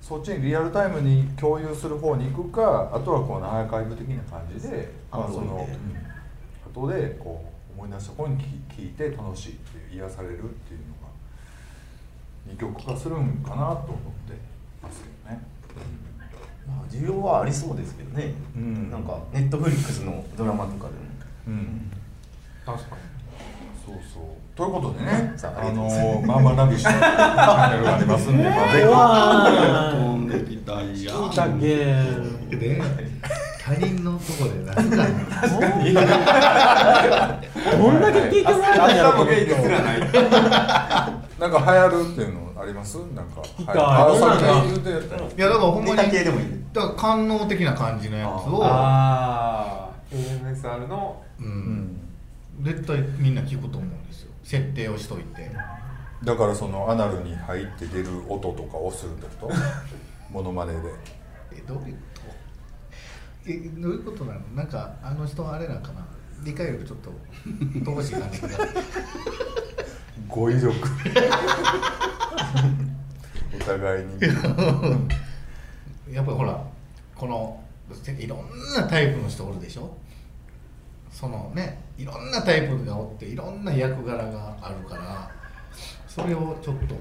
[0.00, 5.66] そっちにリアルタイムに共有する方に行くかあとはこのアーカイブ的な感じでまあその
[6.74, 7.42] 後でこ
[7.74, 8.44] う思い出した方に聞
[8.76, 11.08] 聞いて楽しいっていう癒されるっていうのが
[12.46, 13.76] 二極化するんかなと思っ
[14.28, 14.36] て
[14.82, 15.42] ますけどね。
[16.66, 18.90] まあ需要はありそうですけどね、うん。
[18.90, 21.13] なんかネットフリックスのドラマとかでも
[21.46, 21.90] うん。
[22.64, 23.02] 確かに。
[23.84, 24.22] そうそう。
[24.56, 26.22] ということでねさああありがとうございます。
[26.22, 28.86] のまあまあラビッシュのチャンネルがありますんで、まあ、ぜひ。
[28.86, 31.50] わ飛んできたいやーいたけ。
[31.50, 31.70] んで
[33.64, 34.82] 他人のとこで何か
[35.48, 35.56] ど
[37.92, 42.98] んだけ聞いてもらえたんやろ明日もゲイですらないなんか流行るっていうのあります？
[43.14, 43.74] なんかきたい。
[43.74, 43.86] たよ
[45.36, 46.46] いやだからほんまネにタ系でもいい。
[46.72, 51.50] だから官能的な感じのやつをああ AMSR のううん。
[51.50, 52.00] ん
[52.62, 54.30] 絶対みんな聞くと思うんですよ。
[54.44, 55.50] 設定をしといて。
[56.24, 59.54] だからそのアナルに入って出る音とかをするってこと？
[60.30, 60.78] モノマネで。
[61.52, 62.00] えどういうこ
[63.44, 63.50] と？
[63.50, 64.40] えどういうことなの？
[64.54, 66.06] なんかあの人はあれなんかな？
[66.44, 67.10] 理解力ちょっと
[67.90, 68.48] 乏しい感じが。
[70.28, 70.72] 語彙力。
[73.54, 74.20] お互いに。
[76.14, 76.62] やっぱりほら
[77.16, 77.60] この
[78.18, 79.96] いろんなタイプの人おるでしょ？
[81.10, 85.30] そのねいろんなタイプがおっていろんな役柄があるから
[86.08, 86.96] それをちょっと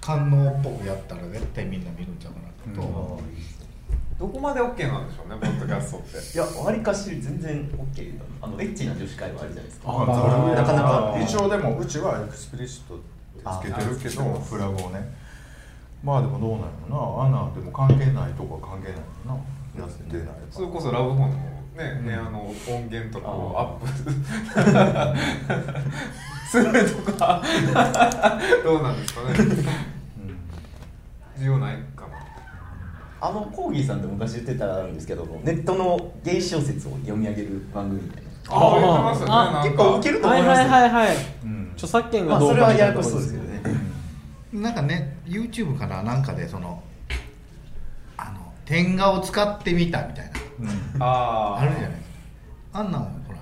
[0.00, 2.80] 官能っぽくやったら絶対みんな見るんちゃうかなと。
[2.80, 6.38] 思う、どこまで OK なんでしょうねポッドキャストって。
[6.38, 9.88] いやわりかし全然 OK だあのエッチな女子会はあるじゃないですか。
[9.88, 10.12] まあざ
[10.50, 11.18] るなかなか。
[11.20, 15.26] 一応でもうちは explicit ってつけてるけどフラグをね。
[16.04, 17.38] まあでもどうなんやろな。
[17.42, 19.40] アナでも関係ないとこは関係ないのな
[19.78, 21.28] やってないそれこそラブホの
[21.76, 23.88] ね、部屋の音源とかをアップ。
[26.48, 26.72] する
[27.04, 27.42] とか
[28.64, 29.34] どうなんですかね。
[31.38, 32.16] 需要ないかな
[33.20, 38.30] あのコーギーさんって昔言ってたらあるんですけどネットのゲイ小説を読み上げる番組みたいな。
[38.48, 39.62] ああなんか。
[39.64, 41.16] 結構ウケると思いますよはいはいはいはい。
[41.44, 41.70] うん。
[41.74, 43.76] 著作権まあがどかそうれはややこみたいなしそうですけどね。
[44.52, 46.82] なんかね YouTube かななんかでその
[48.66, 50.32] 点画を使ってみたみたいな。
[50.60, 51.02] うん。
[51.02, 51.90] ああるじゃない。
[51.90, 52.02] です
[52.72, 53.38] かあんなんほら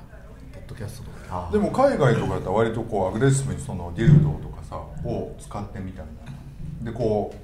[0.52, 1.48] ポッドキャストとか。
[1.48, 6.04] あでも海外とかやったら割とこうアグレッシブにそのディルドとかさを使ってみたい
[6.84, 6.92] な。
[6.92, 7.34] でこ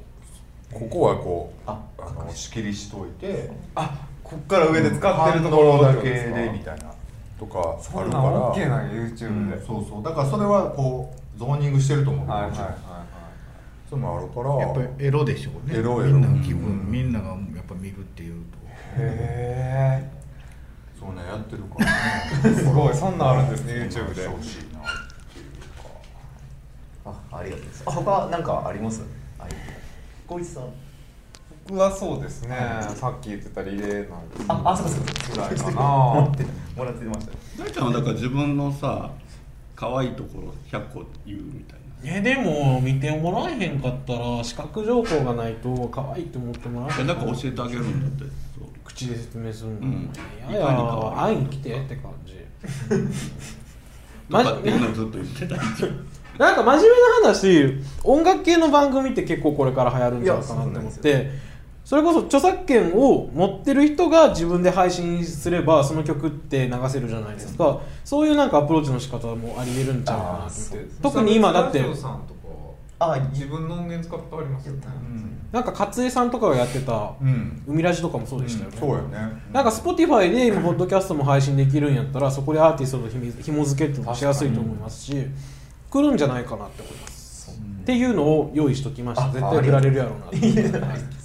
[0.71, 6.93] うここはこうああの仕切りしといてあこっから上で使ってるところだけでみたいな。
[7.41, 8.53] とかあるから。
[8.53, 9.51] OK な YouTube うん。
[9.51, 10.03] で、そうそう。
[10.03, 12.27] だからそれはこうゾーニングしてると思う。
[12.27, 13.11] けどもちろんはいはいはい。
[13.89, 14.55] そういうのあるから。
[14.57, 15.79] やっぱりエロでしょうね。
[15.79, 16.13] エロエロ。
[16.13, 16.91] みんなの気分、うん。
[16.91, 17.37] みんなが
[17.81, 18.59] 見るっていうと。
[18.99, 20.11] へえ
[20.99, 22.55] そうねやってるからね。
[22.61, 24.43] すごいそんなんあるんですね YouTube で。
[24.43, 24.81] しいな
[27.07, 29.01] あありがとうございますあ他なんかあります？
[29.39, 29.51] はい
[30.29, 30.65] 光一さん。
[31.69, 32.57] 僕はそうですね
[32.97, 35.33] さっき言ってたリレーなんですああそうかそうか。
[35.33, 35.81] ぐらいかな。
[35.81, 36.45] もらって
[36.77, 38.07] もらってましたね大ちゃんはだか。
[38.09, 39.11] ら自分のさ
[39.77, 48.41] 可愛いところ100個言うみたいなえでも見てもらえへんかったら視覚情報がないと可愛いって思ってもらええなんか教えてあげるんだって。
[48.85, 50.11] 口で説明するの、うん。
[50.51, 52.35] いやいや会いに来てって感じ。
[54.31, 55.57] とかっていうのをずっと言ってた。
[56.39, 61.31] なんか真面目な話音楽系の番組って結構これから流行るんじゃないかなって思って
[61.91, 67.81] それこそ著作権を持ってる人が自分で配信すればその曲って流せるじゃないですか。
[68.05, 70.49] そういうなんかアプローチの仕方もありえるんちゃうかなと思っ
[70.87, 71.03] て。
[71.03, 71.81] 特に今だって。
[71.81, 74.83] ラジオさんとかあ自分の音源使ってありますよね。
[75.51, 79.19] なんか勝江さんとかがやってたうん「海ラジ」とかもそうでしたよね、そうよね。
[79.53, 85.27] なんか Spotify で今ポッドキャストも配信できるんやったらそこでアーティストとひみ紐付けっていうのもしやすいと思いますし
[85.91, 87.51] 来るんじゃないかなって思います。
[87.51, 89.27] っていうのを用意しときました。
[89.27, 90.37] あ絶対振られるやろうなって。
[90.37, 91.20] いやない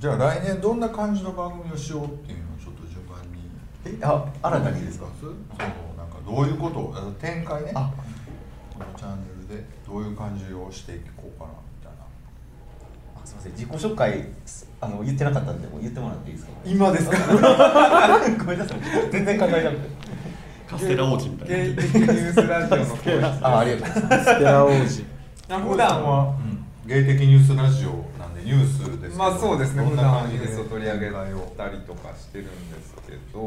[0.00, 3.50] じゃあ来年どんな感じの番組をしようっていうのをちょっと順番に。
[3.84, 5.06] えあ新たにですか？
[5.20, 7.72] そうなんかどういうことをあの展開ね。
[7.74, 7.92] あ。
[8.72, 12.04] このチャンネルでどういう感じをしていこうかなみたいな。
[13.22, 13.52] あすみません。
[13.52, 14.24] 自己紹介
[14.80, 16.52] あの言ってなかったんでもう言ってもらっていいですか？
[16.64, 17.18] 今ですか？
[18.38, 18.80] ごめんなさい。
[19.12, 20.00] 全然考えなくて。
[20.70, 24.24] カステラ王子みたい芸な的ニュースラジオの声ですあありがとうございます。
[24.32, 25.04] ステラ王子。
[25.70, 26.34] 普段は
[26.86, 27.90] 芸的ニュースラジオ
[28.40, 29.16] なんでニュースですけど。
[29.16, 29.84] まあそうですね。
[29.84, 31.24] 普段はな感じでニュースを取り上げた
[31.68, 33.40] りとかしてるんですけど、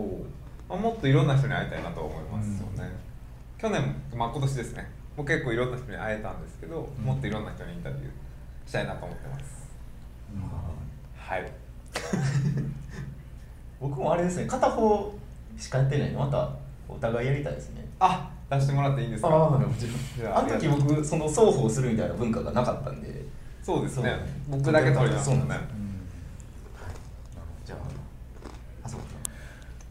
[0.69, 2.91] まあ、もっといろんな人に会いたいなと思いますよね、
[3.57, 4.89] 去年、まあ、今年ですね。
[5.17, 8.03] もう結構いろんな人に会えたんですけど、もっといろんな人にインタビュー
[8.67, 9.69] したいなと思ってます、
[11.17, 11.51] はい。
[13.79, 15.13] 僕もあれですね片方
[15.57, 16.49] しかやってないのまた
[16.87, 17.85] お互いやりたいですね。
[17.99, 19.29] あ出してもらっていいんですか？
[20.35, 23.23] あの時僕その双方するみたいな文化がなかったんで
[23.63, 24.17] そうですね。
[24.49, 25.55] 僕だけ取りますそうもんね。
[25.55, 25.61] なん。
[25.61, 25.73] です
[27.65, 27.77] じゃあ
[28.85, 29.05] あそうか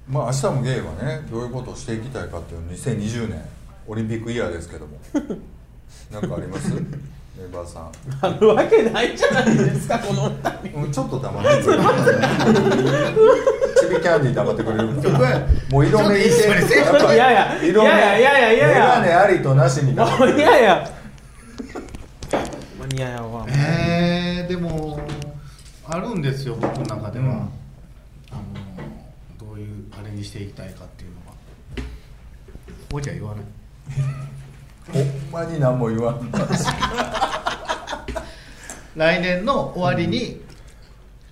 [0.09, 3.43] まあ明日もゲイはねどういうことをしていきたいかっていうの2020年
[3.87, 4.99] オリンピックイヤーですけども。
[6.13, 6.71] なんかあります？
[6.75, 6.81] メ
[7.49, 7.91] ンバーさん。
[8.21, 10.79] あるわけないじゃないですかこの二人。
[10.81, 11.79] うんちょっと黙ってくれ
[14.03, 14.85] キャンディー黙ってくれる。
[15.71, 18.69] もう色目いてちょっと一緒にせやっぱいやいや色目いやいやいやいや。
[18.69, 20.91] いや眼鏡ありとなしみたいもう嫌や
[22.83, 23.47] マニアやわ。
[23.49, 24.99] えー、でも
[25.87, 27.49] あるんですよ僕の中では、
[28.31, 28.43] あの
[29.47, 31.33] どういうあれにしていきたいかっていうのは。
[32.93, 33.45] おじゃ言わない？
[35.33, 36.31] ほんまに何も言わん
[38.97, 40.43] 来年の終わりに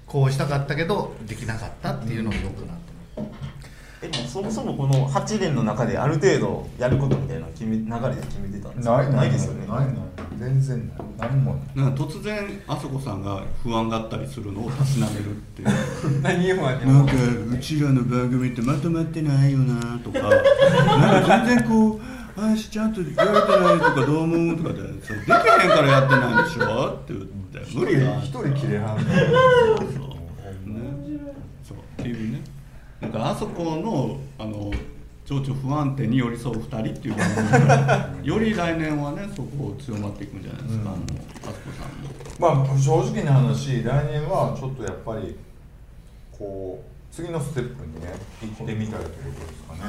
[0.07, 2.80] こうしたかったけどできなかったっていうのをよくなと思う
[4.03, 8.97] えもそもそもこの8年の中である程度やることみたいなの決め流れで決めてたんですか？
[9.03, 9.67] ないないですよね。
[9.67, 9.95] ないない
[10.39, 10.99] 全然ない。
[11.31, 15.69] 何もな突然あそこさんが不安があったりするのをたしなめるっていう。
[16.23, 17.13] 何不安に思うなんか
[17.55, 20.19] うちらの番組ってまとまってないよなとか。
[20.21, 22.01] なんか全然こう
[22.41, 23.35] 「あしちゃんとやれてない
[23.79, 29.05] とかどう思う?」とかで「それできへんからやってないんでしょ?」って言って「無理や」一人切れはんね
[29.77, 30.07] そ
[30.65, 30.71] う。
[30.71, 30.81] ね。
[31.63, 31.79] そう。
[32.01, 32.41] っていうね
[33.01, 34.71] なんかあそこのあの
[35.25, 40.89] 情緒不安定に寄り添う2人っていう番組がより来年はねそこを強まっていくんじゃないですか、うん。
[40.89, 42.11] あのあそこさんも。
[42.39, 45.37] まあ正直な話来年はちょっとやっぱり
[46.37, 49.81] こう次のステップにね行ってみたいということですかね、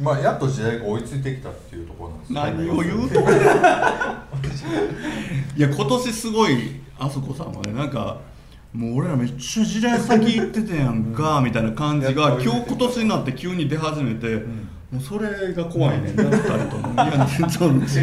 [0.00, 3.20] まあやっと時代が追いついてきたっていうところなんです何を言うと
[5.56, 8.18] いや今年すごいあそこさんはねなんか
[8.72, 14.36] もう俺らめっちゃ時代先行ってたやんかみたいな感じが今日今年になって急に出始めて、
[14.90, 16.94] もうそれが怖いねんな2人とも。
[16.94, 17.04] いや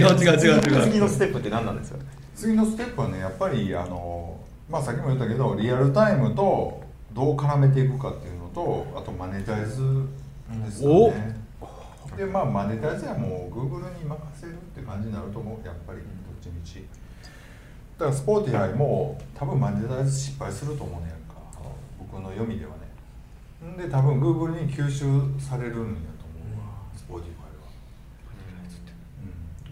[0.06, 0.84] 違う違う違う違う。
[0.84, 2.00] 次のステップって何なんですか？
[2.36, 4.38] 次のステップはねやっぱりあの
[4.70, 10.06] まあさっきも言ったけどリアルタイムとどう絡めていくかっていうのとあとマネタイズ
[10.66, 11.36] ですよね、
[12.16, 15.66] でまあマネタイズはもう Google に任せるって感じになると思う。
[15.66, 16.08] やっぱりどっ
[16.42, 16.86] ちみち
[18.00, 21.36] だからスポーティファイも多分マネタイズ失敗すると思うねやんか。
[22.00, 23.74] 僕の読みではね。
[23.74, 25.04] んで多分 Google に吸収
[25.38, 25.84] されるんや
[26.18, 26.64] と思うわ。
[26.96, 27.60] Spotify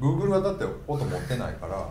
[0.03, 1.89] は、うん、Google はだって音持ってないから。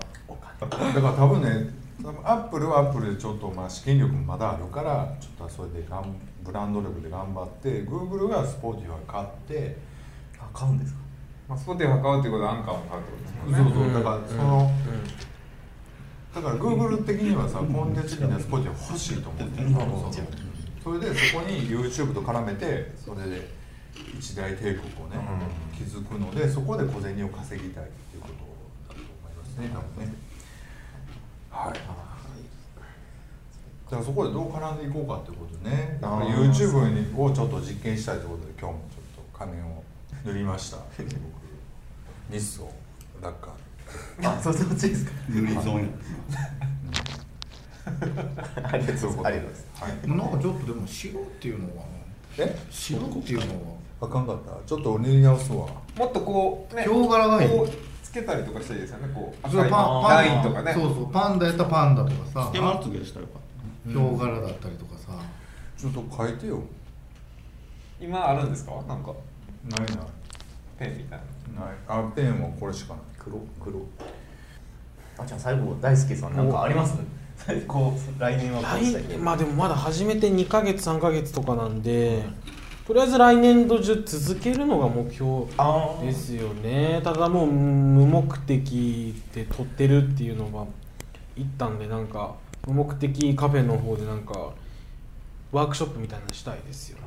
[0.58, 1.70] だから多分ね
[2.02, 9.78] 多分 Apple は Apple でちょっとまあ資金力もまだあるからちょっとそれでがんブランド力で頑張って Google が Spotify 買って
[10.38, 10.98] あ買うんですか？
[11.48, 13.94] まあ、 Spotify 買うっていうことはアンカーも買うってことですそうもんね。
[13.94, 14.70] そうだからその、
[16.36, 19.56] だから Google 的にはさコンテンツ的には Spotify 欲しいと思うん。
[19.56, 23.48] だよねうんそれでそこに YouTube と絡めてそれで
[24.18, 25.16] 一大帝国をね、
[25.74, 30.14] 築くのでそこで小銭を稼ぎたいっていうことだと思いますね多分ね。
[31.50, 31.72] はい。
[31.72, 31.80] だ
[33.90, 35.98] からそこでどう絡んでいこうかっていうことね。
[36.02, 39.82] だから YouTube にをちょっと実験したいということで今日もちょっと仮面を
[40.26, 40.76] 塗りました。
[40.98, 41.08] 僕
[42.28, 42.70] ニスを。
[43.22, 43.65] ラッカー
[44.22, 45.12] あそうそうですか？
[45.28, 45.84] 塗り損や。
[48.72, 49.66] ありがとうございます。
[49.74, 50.08] はい。
[50.08, 51.84] なんかちょっとでも白っていうのは
[52.38, 52.56] え？
[52.70, 53.76] 白っていうのは。
[54.00, 54.50] あかんかった。
[54.66, 55.56] ちょっと塗り直すわ。
[55.96, 57.48] もっとこうねヒョウ柄がいい。
[57.50, 57.68] こう
[58.02, 59.08] つけたりとかしたらいいですよね。
[59.14, 60.72] こうパンパランインとかね。
[60.72, 62.48] そうそうパンダやったらパンダとかさ。
[62.50, 63.42] つけまつげしたらよかっ
[63.92, 65.12] ヒョウ柄だったりとかさ。
[65.76, 66.62] ちょっと書いてよ。
[68.00, 68.72] 今あるんですか？
[68.88, 69.12] なんか。
[69.68, 70.06] ないない。
[70.78, 71.20] ペンみたい
[71.54, 71.64] な。
[71.66, 71.74] ない。
[71.88, 73.80] あペンはこれしかない黒黒。
[75.18, 76.96] あちゃん最後大輔さんなんかあります？
[77.66, 79.02] こう来年はこうしたい。
[79.02, 82.22] 来まあでもまだ始めて2ヶ月3ヶ月とかなんで
[82.86, 85.46] とりあえず来年度中続けるのが目標
[86.02, 87.00] ですよね。
[87.02, 90.66] ただもう無目的で撮ってるっていうのは
[91.34, 92.36] 一旦でなんか
[92.66, 94.50] 無目的カフェの方でなんか
[95.52, 97.04] ワークショップみたいなのしたいですよね、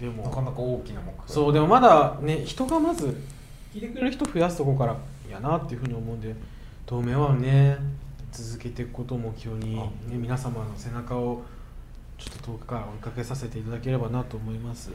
[0.00, 1.32] でもなかなか大きな目標。
[1.32, 3.16] そうでもまだね人がまず
[3.74, 4.96] 聞いてくれる人増やすとこから
[5.28, 6.34] やなっていうふうに思うんで
[6.86, 7.76] 当面はね
[8.30, 11.42] 続けていくことを目標に、ね、皆様の背中を
[12.16, 14.92] ちょっと遠くから追いかけさせていただければなと思います、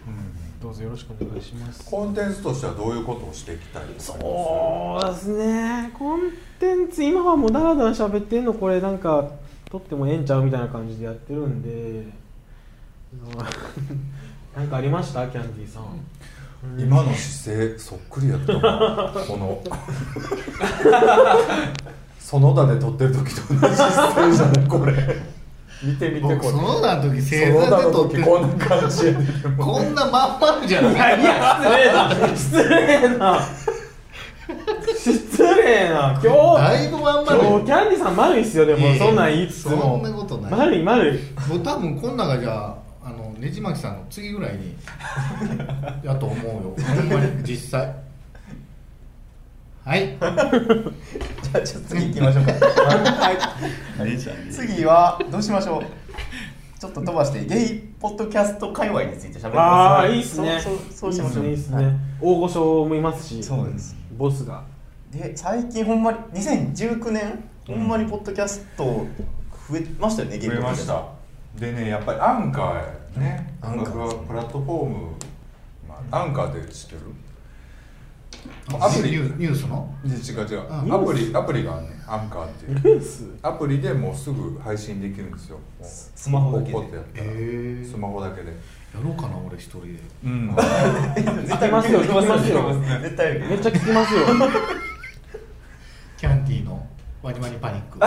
[0.62, 1.84] どうぞよろしくお願いします。
[1.92, 4.20] コンテンツとしてはどういうことをしていきたいですか？
[4.20, 5.92] そうですね。
[5.94, 6.22] コン
[6.60, 9.32] テンツ今はもうダラダラ喋ってんのこれなんか
[9.70, 12.06] 撮ってもええんちゃうみたいな感じでやってるんで。
[13.34, 15.28] そ うなんかありました？
[15.28, 15.84] キャンディーさん
[16.78, 18.60] 今の姿勢そっくりやったな
[19.28, 19.62] この。
[22.20, 24.68] 園田で撮ってる時と同じ姿勢じゃない？
[24.68, 24.94] これ。
[25.82, 26.50] 見て見て僕これ。
[26.52, 28.18] その田の時正座で撮って。
[28.18, 31.22] る時こんな感じやねこんなまん丸じゃない。
[31.22, 33.40] いや失礼な失礼な。
[34.98, 36.20] 失礼な。
[36.22, 37.40] 今日だいぶまん丸。
[37.40, 38.94] 今日キャンディーさん丸いっすよでも。
[38.96, 40.52] そんなん言いつつそもんなことない。
[40.52, 41.20] 丸い丸い。
[41.48, 42.89] 僕多分こん中じゃあ
[43.40, 44.76] ねじまきさんの次ぐらいに
[46.04, 46.76] やと思うよ。
[46.96, 47.96] ほんまに実際。
[49.86, 50.18] はい。
[50.20, 52.52] じゃあちょっと次行きましょうか。
[52.52, 54.52] はい。
[54.52, 55.84] 次はどうしましょう。
[56.80, 59.56] ちょっと飛ばしてゲイポッドキャスト界隈について喋ります。
[59.58, 60.62] ああいいっすね。
[60.94, 61.46] そうしましょう。
[61.46, 61.82] いいっすね。
[61.82, 61.94] いいっすはい。
[61.94, 63.96] ね大御所もいますしそうです。
[64.18, 64.64] ボスが。
[65.12, 70.94] で最近ほんまに2019年ほんまにポッドキャスト増えましたよねゲイ増えポッドキャスト。
[70.94, 71.66] ました。
[71.66, 73.54] でねやっぱりアンカーやね。
[73.62, 74.96] アンカー音楽プラットフォーム、
[75.88, 77.02] まあ、アンカーって知ってる？
[78.80, 79.12] アプリ。
[79.12, 79.94] ニュースの？
[80.06, 80.94] で違う違う、うん。
[80.94, 82.76] アプリアプリがあるねアンカーっていう。
[82.96, 83.26] ルース。
[83.42, 85.60] アプリでもうすぐ配信できるんですよ。
[85.82, 86.78] スマホだけで。
[86.78, 87.92] やったら、へー。
[87.92, 88.50] スマホだけで。
[88.50, 88.56] や
[89.04, 89.88] ろうかな俺一人で。
[90.24, 90.50] うん。
[90.56, 92.74] 聞きますよ聞きますよ。
[93.02, 94.22] 絶対めっちゃ聞きますよ。
[96.18, 96.86] キャンティーの
[97.22, 98.00] ワニワニパニック。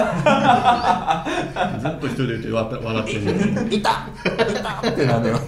[1.80, 3.24] ずっと一人でいて笑笑ってるっ
[4.96, 5.38] てなんだよ。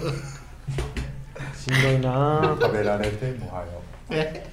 [1.56, 2.56] しんどいな。
[2.60, 3.68] 食べられてもはよ。
[4.10, 4.46] え？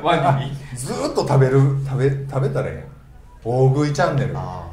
[0.00, 0.56] ワニに？
[0.76, 2.86] ずーっと食べる食べ食べたらええやん。
[3.44, 4.34] 大食いチャンネル。
[4.36, 4.70] あ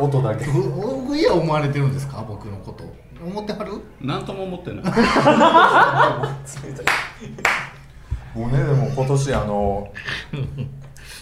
[0.00, 0.44] 音だけ。
[0.46, 2.24] 大食いは思われてるんですか？
[2.26, 2.82] 僕のこと。
[3.24, 3.80] 思ってはる？
[4.00, 4.82] 何とも思ってない。
[4.84, 6.86] あ冷たい
[8.34, 9.92] 僕ねでも今年あの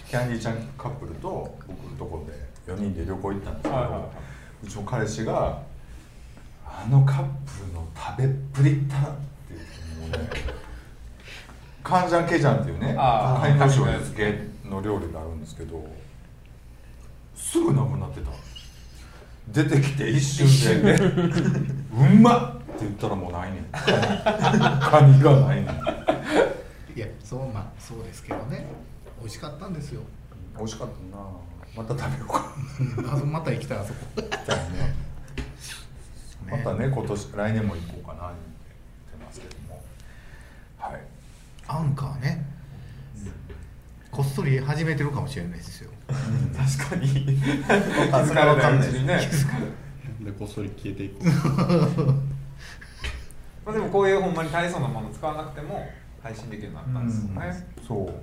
[0.09, 2.25] キャンディーちゃんカップルと僕のとこ
[2.66, 4.03] で4人で旅行行ったんですけど、はいはいはい。
[4.64, 5.62] うちの彼氏が
[6.64, 9.16] 「あのカップルの食べっぷりったら」って
[9.51, 10.31] 言ってもうね
[11.83, 15.85] カンジャンケジャンっていうねあー貝の塩漬けの料理があるんですけど
[17.35, 18.31] すぐなくなってた。
[19.49, 20.95] 出てきて一瞬で
[21.95, 23.64] 「うんまっ!」って言ったらもうないねん。
[23.73, 26.97] カニがないねん。
[26.97, 28.66] いやそうまあそうですけどね
[29.21, 30.03] 美味しかったんですよ。
[30.57, 31.23] 美味しかったな。
[31.77, 32.55] また食べようか。
[33.25, 33.99] また行きたいあそこ。
[34.17, 34.95] じゃあね。
[36.51, 38.37] またね今年来年も行こうかなって
[39.11, 39.83] 言ってますけども。
[40.79, 41.01] はい。
[41.67, 42.47] アンカーね。
[44.11, 45.91] こっそり始めてるかもしれないですよ。
[46.09, 47.39] 確かに。
[48.13, 49.21] あそれは分かんないですね。
[50.21, 51.25] でこっそり消えていく。
[53.67, 55.87] まあでもこういうほんまに大層なもの使わなくても
[56.23, 58.14] 配信できるようになったんですよね、そう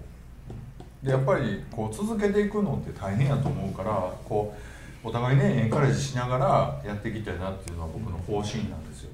[1.03, 4.55] でやっぱりこう続けていくのって大変やと思うからこ
[5.03, 9.09] うお互いねエンカレッジしながらやっていきたいなっていうのは僕の方針なんですよ。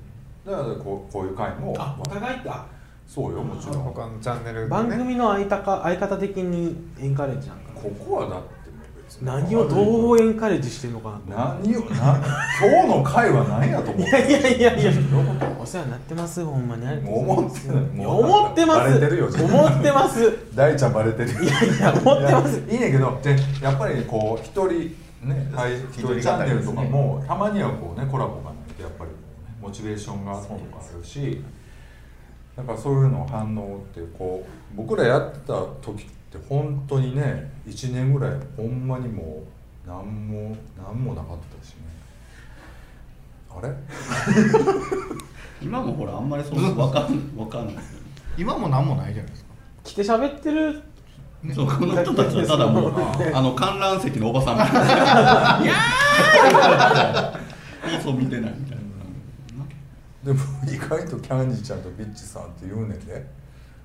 [0.46, 2.68] だからこうこういう会もあお互いか
[3.08, 3.84] そうよもちろん。
[3.86, 4.70] こ他のチャンネルでね。
[4.70, 7.72] 番組の相方か相方的にエンカレッジなんか。
[7.74, 8.50] こはだって
[9.22, 12.22] 何をどうエンカレッジしてるのかな何をな
[12.62, 14.92] 今日の回は何やと思っいやていやいやいや。
[15.60, 16.86] お世話になってますほんまに。
[17.08, 17.98] 思ってない。
[17.98, 18.80] いや思ってます。
[18.80, 20.38] バレてるよ思ってます。
[20.56, 22.60] 大ちゃんバレてるいやいや思ってます。
[22.60, 24.96] いやいいねんけどでやっぱりこう一人
[25.28, 29.12] ねはい一人チャンネルとかもたまにはこうねコラボがないとやっぱり
[29.62, 31.42] モチベーションがとかあるし
[32.56, 39.44] だからそういうの反応ってこう僕らやってた時って本当にね1年ぐらいほんまにも
[39.86, 41.78] う何も何もなかったしね。
[43.50, 43.74] あれ？
[45.62, 47.76] 今もほらあんまりそうわかんわかんない。
[48.38, 49.50] 今も何もないじゃないですか。
[49.84, 50.82] 来て喋ってる？
[51.56, 52.94] そうこの人たちはただもう
[53.34, 57.40] あの観覧席のおばさんみたいな「い やー!」
[58.04, 58.84] 放送見てないみたいな。
[60.24, 63.26] でも意外とキャンディちゃんとビッチさんって言うねんで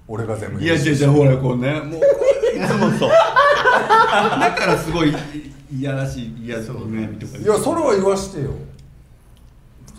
[0.06, 2.00] 俺が全部いやいやいやほらこうねもうい
[2.66, 3.10] つもそう。
[4.40, 5.14] だからすごい
[5.72, 6.90] いやらしい嫌そう。
[6.90, 8.50] ねとかいやそれは言わしてよ。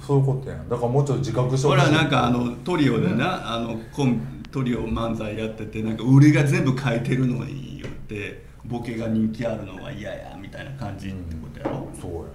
[0.05, 0.69] そういうことやん。
[0.69, 1.91] だからもうちょっと自覚してほほしい。
[1.91, 12.25] らなんかあのトリオでな、あのコントリオ漫才やっててなんか俺が全部書いてるのによってボケが人気あるのは嫌やみたいな感じってことやろ、そう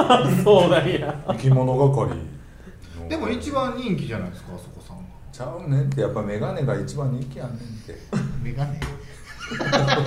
[0.00, 0.26] や。
[0.42, 1.14] そうだいや。
[1.28, 3.08] 生き物係の。
[3.08, 4.96] でも一番人気じゃないですかあそこさん。
[4.96, 4.97] が
[5.38, 6.00] ちゃうねんって。
[6.00, 7.96] やっぱメガネが一番人気やねんって。
[8.42, 8.80] メガネ？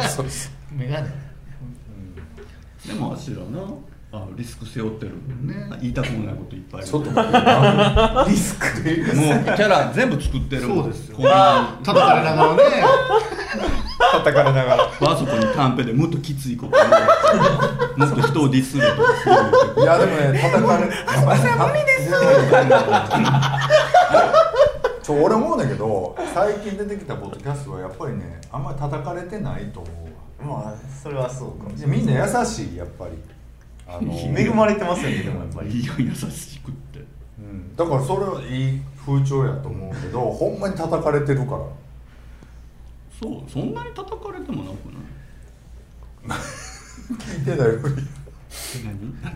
[0.09, 0.75] そうそう。
[0.75, 1.09] メガネ？
[2.86, 3.65] でもあしらな
[4.11, 5.13] あリスク背負ってる。
[5.45, 5.69] ね。
[5.79, 6.91] 言いたくもないこといっぱいある。
[6.91, 8.25] ちょっと待ってな。
[8.27, 10.67] リスクでもうキャラ全部作ってる。
[10.67, 11.15] もんそうですよ。
[11.15, 12.63] こんな叩かれながらね。
[14.11, 14.84] 叩かれながら。
[14.84, 16.89] あそこにカンペでもっときついこと言う。
[17.99, 19.34] もっと人をディスるとかする
[19.82, 22.11] いやでもね叩かれやっぱね無理です
[25.04, 29.89] ちょ俺思うんだけど最近出てきたポッドキャストはやっぱりねあんまり叩かれてないと思
[30.43, 30.64] うわ。
[30.64, 31.97] まあそれはそうかもしいれない。
[31.99, 33.14] やみんな優しいやっぱり。
[33.88, 35.70] あの 恵まれてますよねでもやっぱり。
[35.72, 36.99] いいよ優しくって。
[37.39, 37.76] うん。
[37.76, 41.62] だからそれはいい風潮やと思うけど ほんまに叩かれてるから。
[43.22, 46.39] そうそんなに叩かれてもなくない？
[47.18, 47.95] 聞いてないふり。
[47.95, 48.20] 何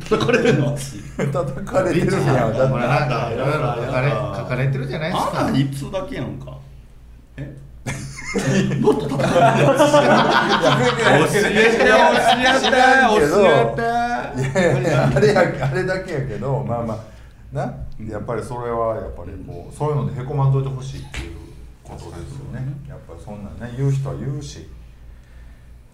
[0.10, 0.68] 叩かれてるの？
[0.76, 1.00] 私
[1.32, 3.54] 叩かれてるやんだほらなんかいろいろ
[3.86, 6.58] 書かれ書かれてるじゃないですあかんた一通だけやんか
[7.38, 7.56] え
[8.82, 9.68] もっと叩かれてる
[11.32, 11.86] 教えて教えて
[13.16, 13.82] 教えて
[14.42, 16.98] いやいやあれやあれだけやけどまあまあ
[17.56, 17.62] な
[18.12, 21.36] やっぱりそれはやっぱりこうそういうのでへこまんといてほしいっていう
[21.84, 24.68] ことですよねやっぱりそんなんね言う人は言うしやっ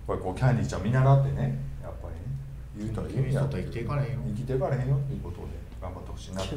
[0.08, 1.60] ぱりこうキャンディーちゃん見習ってね
[2.78, 5.44] 言う人は言うんや君と生きていかれへんよ生きていかれへんよっていうことで
[5.82, 6.56] 頑張ってほしいなって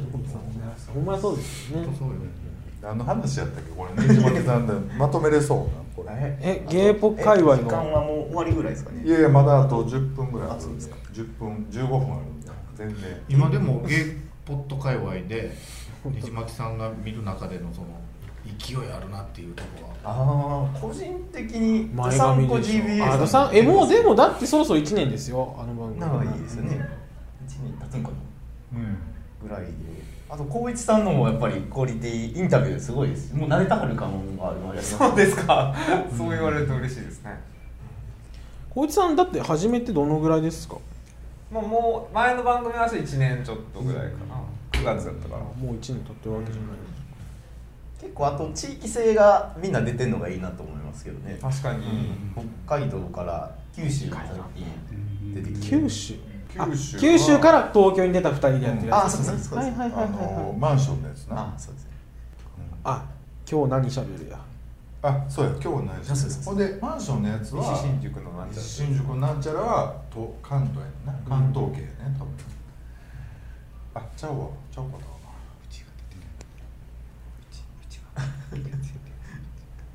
[0.93, 1.95] ほんまそうですよね。
[1.97, 2.15] そうよ。
[2.81, 4.13] 何の話やったっけこれね。
[4.13, 9.03] じまけさんでまとめれそうなこれえゲーポ界隈時間のはもう終わりぐらいですかね。
[9.03, 10.59] いやいやまだあと10分ぐらいある。
[10.59, 13.21] あそうですか10分15分あるんで全然。
[13.27, 13.99] 今でもゲイ
[14.45, 15.51] ポット界隈で
[16.05, 17.87] ねじまきさんが見る中でのその
[18.57, 19.95] 勢いあるなっていうところは。
[20.03, 23.49] ああ個人的に前髪でしょ。
[23.51, 25.99] えもうでもだってそろそろ1年ですよあの番組。
[25.99, 26.71] 長いですよね。
[27.47, 28.15] 1年経つんかな。
[28.79, 28.97] うん。
[29.47, 29.71] ぐらいで。
[30.27, 33.33] あと光一さんのもやっぱりクオリティインタビューすごいです。
[33.35, 34.97] もう慣れたはる感があるのあります。
[34.97, 35.73] そうですか。
[36.17, 37.39] そう言われると嬉しいですね。
[38.69, 40.77] 光一さんだって始めてどのぐらいですか？
[41.51, 44.41] まあもう前の番組は1年ちょっとぐらいかな。
[44.71, 45.41] 9月だったから。
[45.41, 46.71] もう1年経ってるわけじゃない
[48.01, 51.37] 結構あと地域性がみんな出てるのがいいなと思いますけどね。
[51.41, 52.11] 確かに、
[52.67, 54.23] 北海道から九州が
[55.33, 55.67] 出てきて。
[55.67, 56.15] 九州。
[56.57, 56.95] あ九州。
[56.97, 61.41] は九州から東京に出た2人でやってるやつあそうですそうですはいはいはいはいあのはいマンションのやつな。
[61.41, 61.89] あそうですね。
[62.83, 63.05] あ
[63.49, 64.39] 今日何しゃべるや？
[65.01, 68.61] あそうや今日はないそうそうそうほんでマンションのやつは西新宿のなんちゃら。
[68.63, 70.91] 新宿のなんちゃらはと関東やね。
[71.03, 72.33] んな関東系やね多分。
[73.95, 74.47] あちゃうわ。
[74.73, 74.99] ちゃうかっ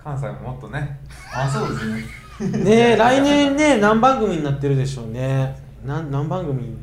[0.02, 1.00] 関西ももっとね。
[1.34, 2.64] あそうですね。
[2.64, 5.56] ねえ来年ね何番組になってるでしょうね。
[5.84, 6.74] 何何番組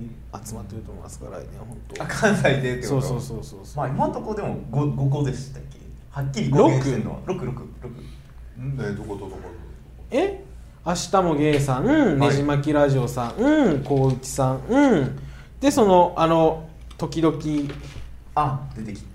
[0.46, 2.04] 集まってると思いますか来年本当。
[2.04, 3.02] あ関西でってこと？
[3.02, 3.78] そうそうそうそうそう。
[3.78, 5.78] まあ今のところでも 5, 5個でしたっけ？
[6.12, 7.20] はっきり公言してるのは。
[7.22, 9.38] 66んでどことどこ
[10.12, 10.44] え？
[10.86, 15.20] 明日もゲイさんねじまきラジオさんうん光一さんうん
[15.60, 17.38] でそのあの時々
[18.36, 19.12] あ出てきたと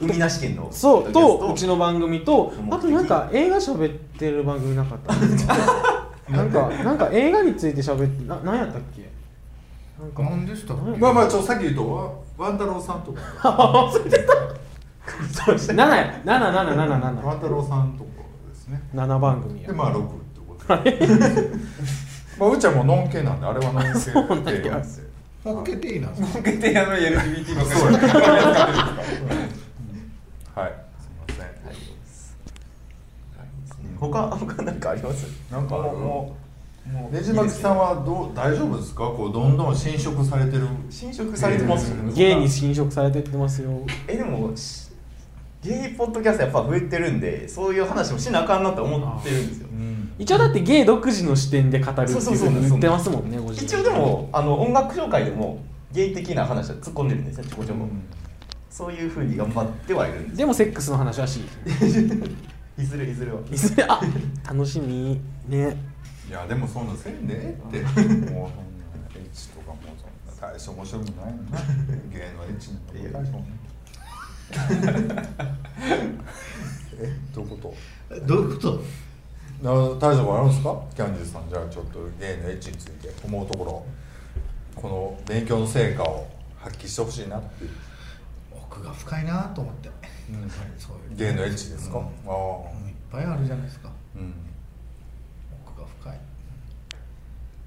[0.00, 5.14] 海なし県のそうとうちの番組とあとなんか映画喋ってる番組なかった。
[6.32, 9.10] なんかなんか映画について喋ってな何やったっけ？
[10.00, 10.22] なんか。
[10.22, 13.20] 何でしたまあまあちょっとさっき言うとわワン太郎さんとか。
[15.04, 16.20] 7や。
[16.24, 18.10] 7 7 7 7ワン太郎さんとか
[18.48, 18.80] ですね。
[18.94, 19.68] 7番組や。
[19.68, 20.98] でまあ6ってことで
[22.38, 24.00] まあうちはもうノン系なんであれはノン系なんで
[24.88, 25.04] すよ
[25.44, 28.48] もう決定いいなんですかボケてやの LGBT ばっかりそうや使ってるんです
[30.54, 31.42] かはいすいませ
[33.82, 35.26] ん他他なんかあります？
[35.50, 36.36] なんかも
[37.10, 39.04] うねじまきさんはどう大丈夫ですか？
[39.04, 40.66] こうどんどん侵食されてる。
[40.90, 42.12] 侵食されてますよね。
[42.14, 43.70] ゲイに侵食されてってますよ。
[44.06, 44.88] えでもし
[45.62, 49.68] ゲイポッドキャストやっぱ増えてるんでそういう話もしなあかんなって思ってるんですよ。
[49.72, 50.10] うん。
[50.18, 52.60] 一応だってゲイ独自の視点で語るっていうそうそうそうふう。
[52.60, 55.58] に言ってますもんね一応でもあの音楽紹介でも
[55.92, 57.88] ゲイ的な話は突っ込んでるんですねちょこちょこ、
[58.70, 61.44] そういうふうに頑張ってはいるんですでもセックスの話はしい
[62.82, 63.40] ずれいずれは。
[63.50, 64.00] いずれあ
[64.48, 65.20] 楽しみ。
[65.46, 65.76] ね。
[66.28, 67.80] いやでもそんなせんでえって。
[67.82, 68.08] もうそんな
[69.14, 71.38] エッチとかもそんな大して面白くないの
[72.10, 73.48] 芸のエッチなんか大したもんね
[76.98, 77.00] え
[77.34, 77.74] どういうこ
[78.08, 78.18] と？
[78.26, 78.82] どういうこと？
[79.62, 80.82] な大丈夫あるんですか？
[80.96, 83.86] キャンディーズさんじゃあちょっとゲイのエッチについて思うところ。
[84.74, 86.26] この勉強の成果を
[86.58, 87.64] 発揮してほしいなって。
[87.64, 87.70] いう、
[88.52, 89.88] 奥が深いなと思って、
[90.30, 91.16] うんやっぱりそういう。
[91.16, 92.04] ゲイのエッチですか、うん。
[92.04, 94.34] ああいっぱいあるじゃないですかうん。
[95.66, 96.18] 奥が深い。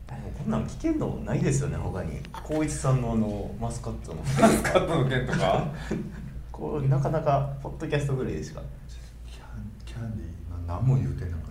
[0.07, 2.19] こんなん聞けんのないですよね他に。
[2.33, 4.21] 光一さんのあのマスカットの。
[4.39, 5.67] マスカットの件とか？
[6.51, 8.61] こうなかなかポッドキャストぐらいでしか。
[9.27, 11.43] キャンキャンディーな何も言うてなかっ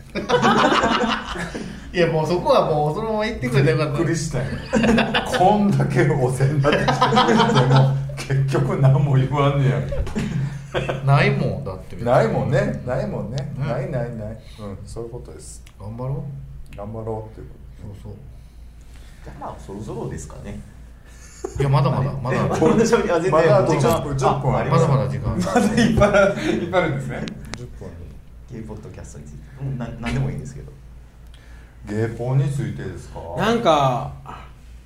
[1.93, 3.99] たいやもうそこはもうそのまま言ってくれたらよかった。
[3.99, 4.45] びっくりしたよ。
[5.39, 8.27] こんだけお世話になってきて。
[8.27, 9.81] でも結局何も言わんねや
[11.05, 12.83] ないもんだってないもんね。
[12.87, 14.39] ないもんね、うんないないない。
[14.61, 15.63] うんそういうことです。
[15.79, 16.25] 頑張ろ
[16.77, 17.55] 頑張ろうっていうこ
[17.93, 18.17] うそうそう。
[19.25, 20.59] じゃあまあそろそろですかね。
[21.59, 22.37] いやまだまだまだ。
[22.37, 23.81] えま こんな喋りあ全然まだ時間。
[23.97, 24.83] 10分10分あります。
[24.83, 25.37] だまだ時間。
[25.37, 27.27] まだいっぱいあるいっぱいあるんですね。
[27.57, 27.89] と10分
[28.51, 29.39] ゲイポッドキャストについて。
[29.61, 30.73] うんななんでもいいんですけど。
[31.87, 33.21] ゲイポンについてですか？
[33.37, 34.13] なんか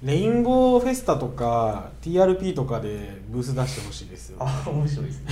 [0.02, 4.38] レインボーフェスタとか TRP とかでブース出してほしいですよ。
[4.40, 5.28] あ面白いですね。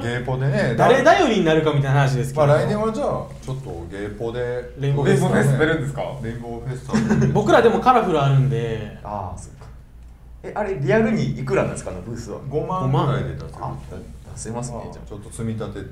[0.00, 3.06] ゲイポでね 誰頼りになるかみたいな話ですけど、まあ来年はじゃあ
[3.44, 4.38] ちょっとゲイポで
[4.78, 6.02] レインボーレインボーフェスね出るんですか？
[6.22, 8.98] レインボーフェスタで僕らでもカラフルあるんで。
[9.02, 9.66] ああそうか。
[10.44, 11.90] えあれリアルにいくらなんですか？
[11.90, 12.38] あのブースは。
[12.48, 13.50] 5万ぐらいで出せる。
[13.60, 13.74] あ
[14.34, 15.86] 出せますねじゃちょっと積み立てね。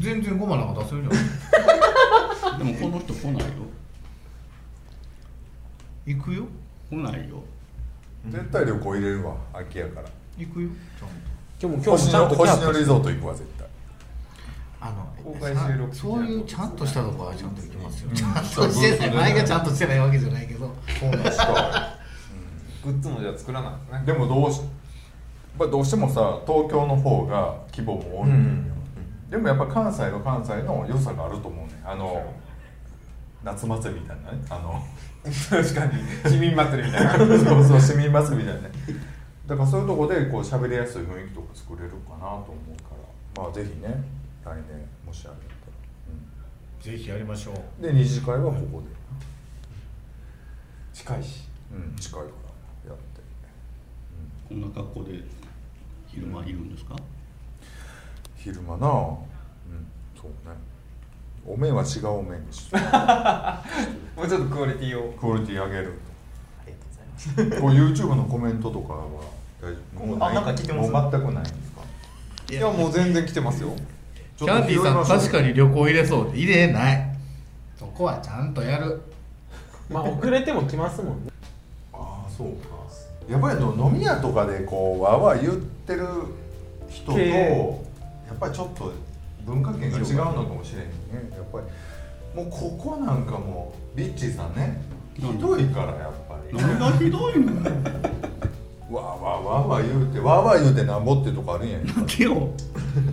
[0.00, 3.40] 全然5万なんか出せるじゃんでもこの人来ないよ。
[6.06, 6.44] 行くよ
[6.90, 7.42] 来ないよ。
[8.28, 10.08] 絶対旅行入れるわ秋やから。
[10.36, 10.68] 行くよ
[10.98, 11.14] ちゃんと。
[11.60, 13.66] 今日も今日星もちゃんと野星野リゾート行くわ絶対。
[14.78, 18.14] あの公開収録そういうちゃんとしたとこはちゃんと行きますよ、うん。
[18.14, 20.74] ちゃんとしてない前がちゃんとしてないわけじゃないけど。
[21.00, 21.98] そうなんですか
[22.84, 24.60] グッズもじゃあ作らないんでもどうし、
[25.58, 28.74] まあ、どうしてもさ東京の方が規模も多いんだよ、
[29.30, 31.82] でもやっぱ関西は関西の良さがあると思うね。
[31.84, 32.22] あの
[33.46, 34.38] 夏祭りみたいなね。
[34.50, 34.82] あの
[35.24, 35.92] 確かに。
[36.30, 37.16] 市民祭りみたいな。
[37.16, 38.68] そうそう市民祭りみたいな。
[38.68, 38.74] ね
[39.46, 42.90] だからそういうとこでこう喋りやすい雰囲気とか作れるかなと思うか
[43.36, 43.42] ら。
[43.44, 44.02] まあぜひね
[44.44, 45.40] 来年もしあれだっ
[46.80, 47.54] たぜひやりましょう。
[47.54, 48.86] ら、うん、で二次会はここで、
[50.92, 51.48] 近いし。
[51.72, 52.26] うん、近いか
[52.84, 53.20] らやって、
[54.48, 55.20] こんな格好で
[56.06, 56.96] 昼間いるんですか？
[58.36, 58.86] 昼間な。
[58.88, 59.16] うん
[60.20, 60.56] そうね
[61.46, 62.76] お面は違うお面にして
[64.16, 65.12] もうちょっとクオリティを。
[65.12, 65.92] クオリティ上げる。
[66.60, 67.60] ありがとうございます。
[67.62, 69.04] こう YouTube のコメントとかは
[69.62, 70.06] 大丈夫？
[70.06, 70.90] もうないあなんか聞いてます？
[70.90, 71.82] もう全くないんですか？
[72.50, 72.70] いや。
[72.70, 73.70] もう全然来てますよ。
[74.36, 77.16] キャンディーさん確かに旅行入れそうで入れない。
[77.78, 79.00] そこはちゃんとやる。
[79.90, 81.30] まあ遅れても来ますもんね。
[81.92, 82.76] ああそうか。
[83.30, 86.06] やっぱりの飲み屋とかでこうわーわー言ってる
[86.88, 87.26] 人とや
[88.32, 88.92] っぱりちょっと
[89.46, 90.90] 文化圏が違うのかもしれんね。
[91.32, 91.64] やっぱり。
[92.36, 94.82] もうここなんかもうリッチーさんね。
[95.14, 96.58] ひどいからやっぱり。
[96.58, 97.52] 何がひどいの？
[98.88, 102.52] わーわーわーわー言うてわーわー言うてなんぼってとこあるんやけを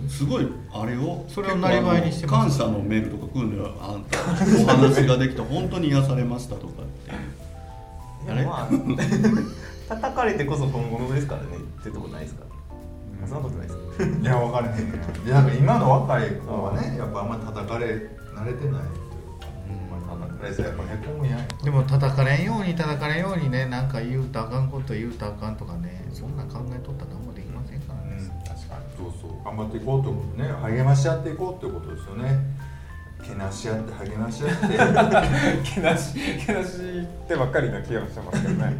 [0.08, 0.46] すごい。
[0.72, 1.24] あれを？
[1.28, 4.18] それをなりわいにして感謝のメールとか来るんだよあんた。
[4.62, 8.34] お話ができて本当に癒されましたとかって。
[8.34, 8.68] でもまあ
[9.96, 11.48] 叩かれてこそ本物ですからね。
[11.80, 12.53] ってとこないですか、うん
[13.26, 17.86] そんなことないですいや分かれへんねいやなんか今の若い子はねやっぱあんま叩かれ
[18.34, 19.48] 慣れてないというか、
[19.90, 28.16] まあ、叩かれてやっぱへこむやんでも叩かれんように叩かれんようにねなんか言うたらあかんこと言うたらあかんとかねそんなん考えとったら何もできませんからね、
[28.46, 28.96] 確かに。
[28.96, 29.44] そうそう。
[29.44, 30.52] 頑張っていこうというね。
[30.62, 32.38] 励まし合っていこうということですよね。
[33.22, 34.76] けなし合って励まし合って。
[35.74, 36.14] けなし
[36.46, 36.76] けなし
[37.24, 38.76] ってばっかりな気がしてますけどね。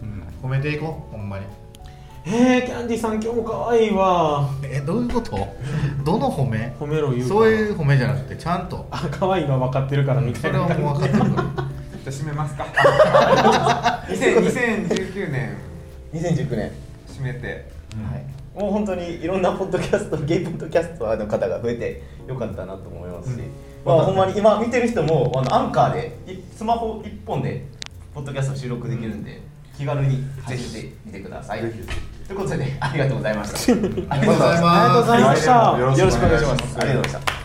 [0.02, 0.22] うん。
[0.42, 1.44] 褒めていこうほんまに
[2.26, 4.48] えー、キャンディーさん今日も可愛いわ。
[4.62, 5.36] えどういうこと？
[6.04, 6.74] どの褒め？
[6.80, 8.86] 褒めろ言うそういう褒めじゃなくてちゃんと。
[8.90, 11.42] あ可愛いのは分かってるからみたいなそれはもう分かってるか？
[11.42, 11.48] らじゃ
[12.06, 12.64] あ締めますか
[14.08, 15.56] 2000 2019年。
[16.14, 16.70] 2019年
[17.08, 17.48] 締めて。
[17.94, 23.40] はい、もう本当にいろんなポッドキャストゲイポッドキャストの方が増えてよかったなと思いますし、
[23.84, 27.64] まあ、ほんまに今見てる人もあのアンカーでいスマホ1本で
[28.14, 29.42] ポッドキャスト収録できるんで、
[29.78, 31.60] 気軽にぜひで見てください、
[32.26, 33.72] ということでありがとうございました。
[34.14, 35.78] ありがとうございました。
[35.78, 36.76] よろしくお願いします。
[36.78, 37.43] ありがとうございました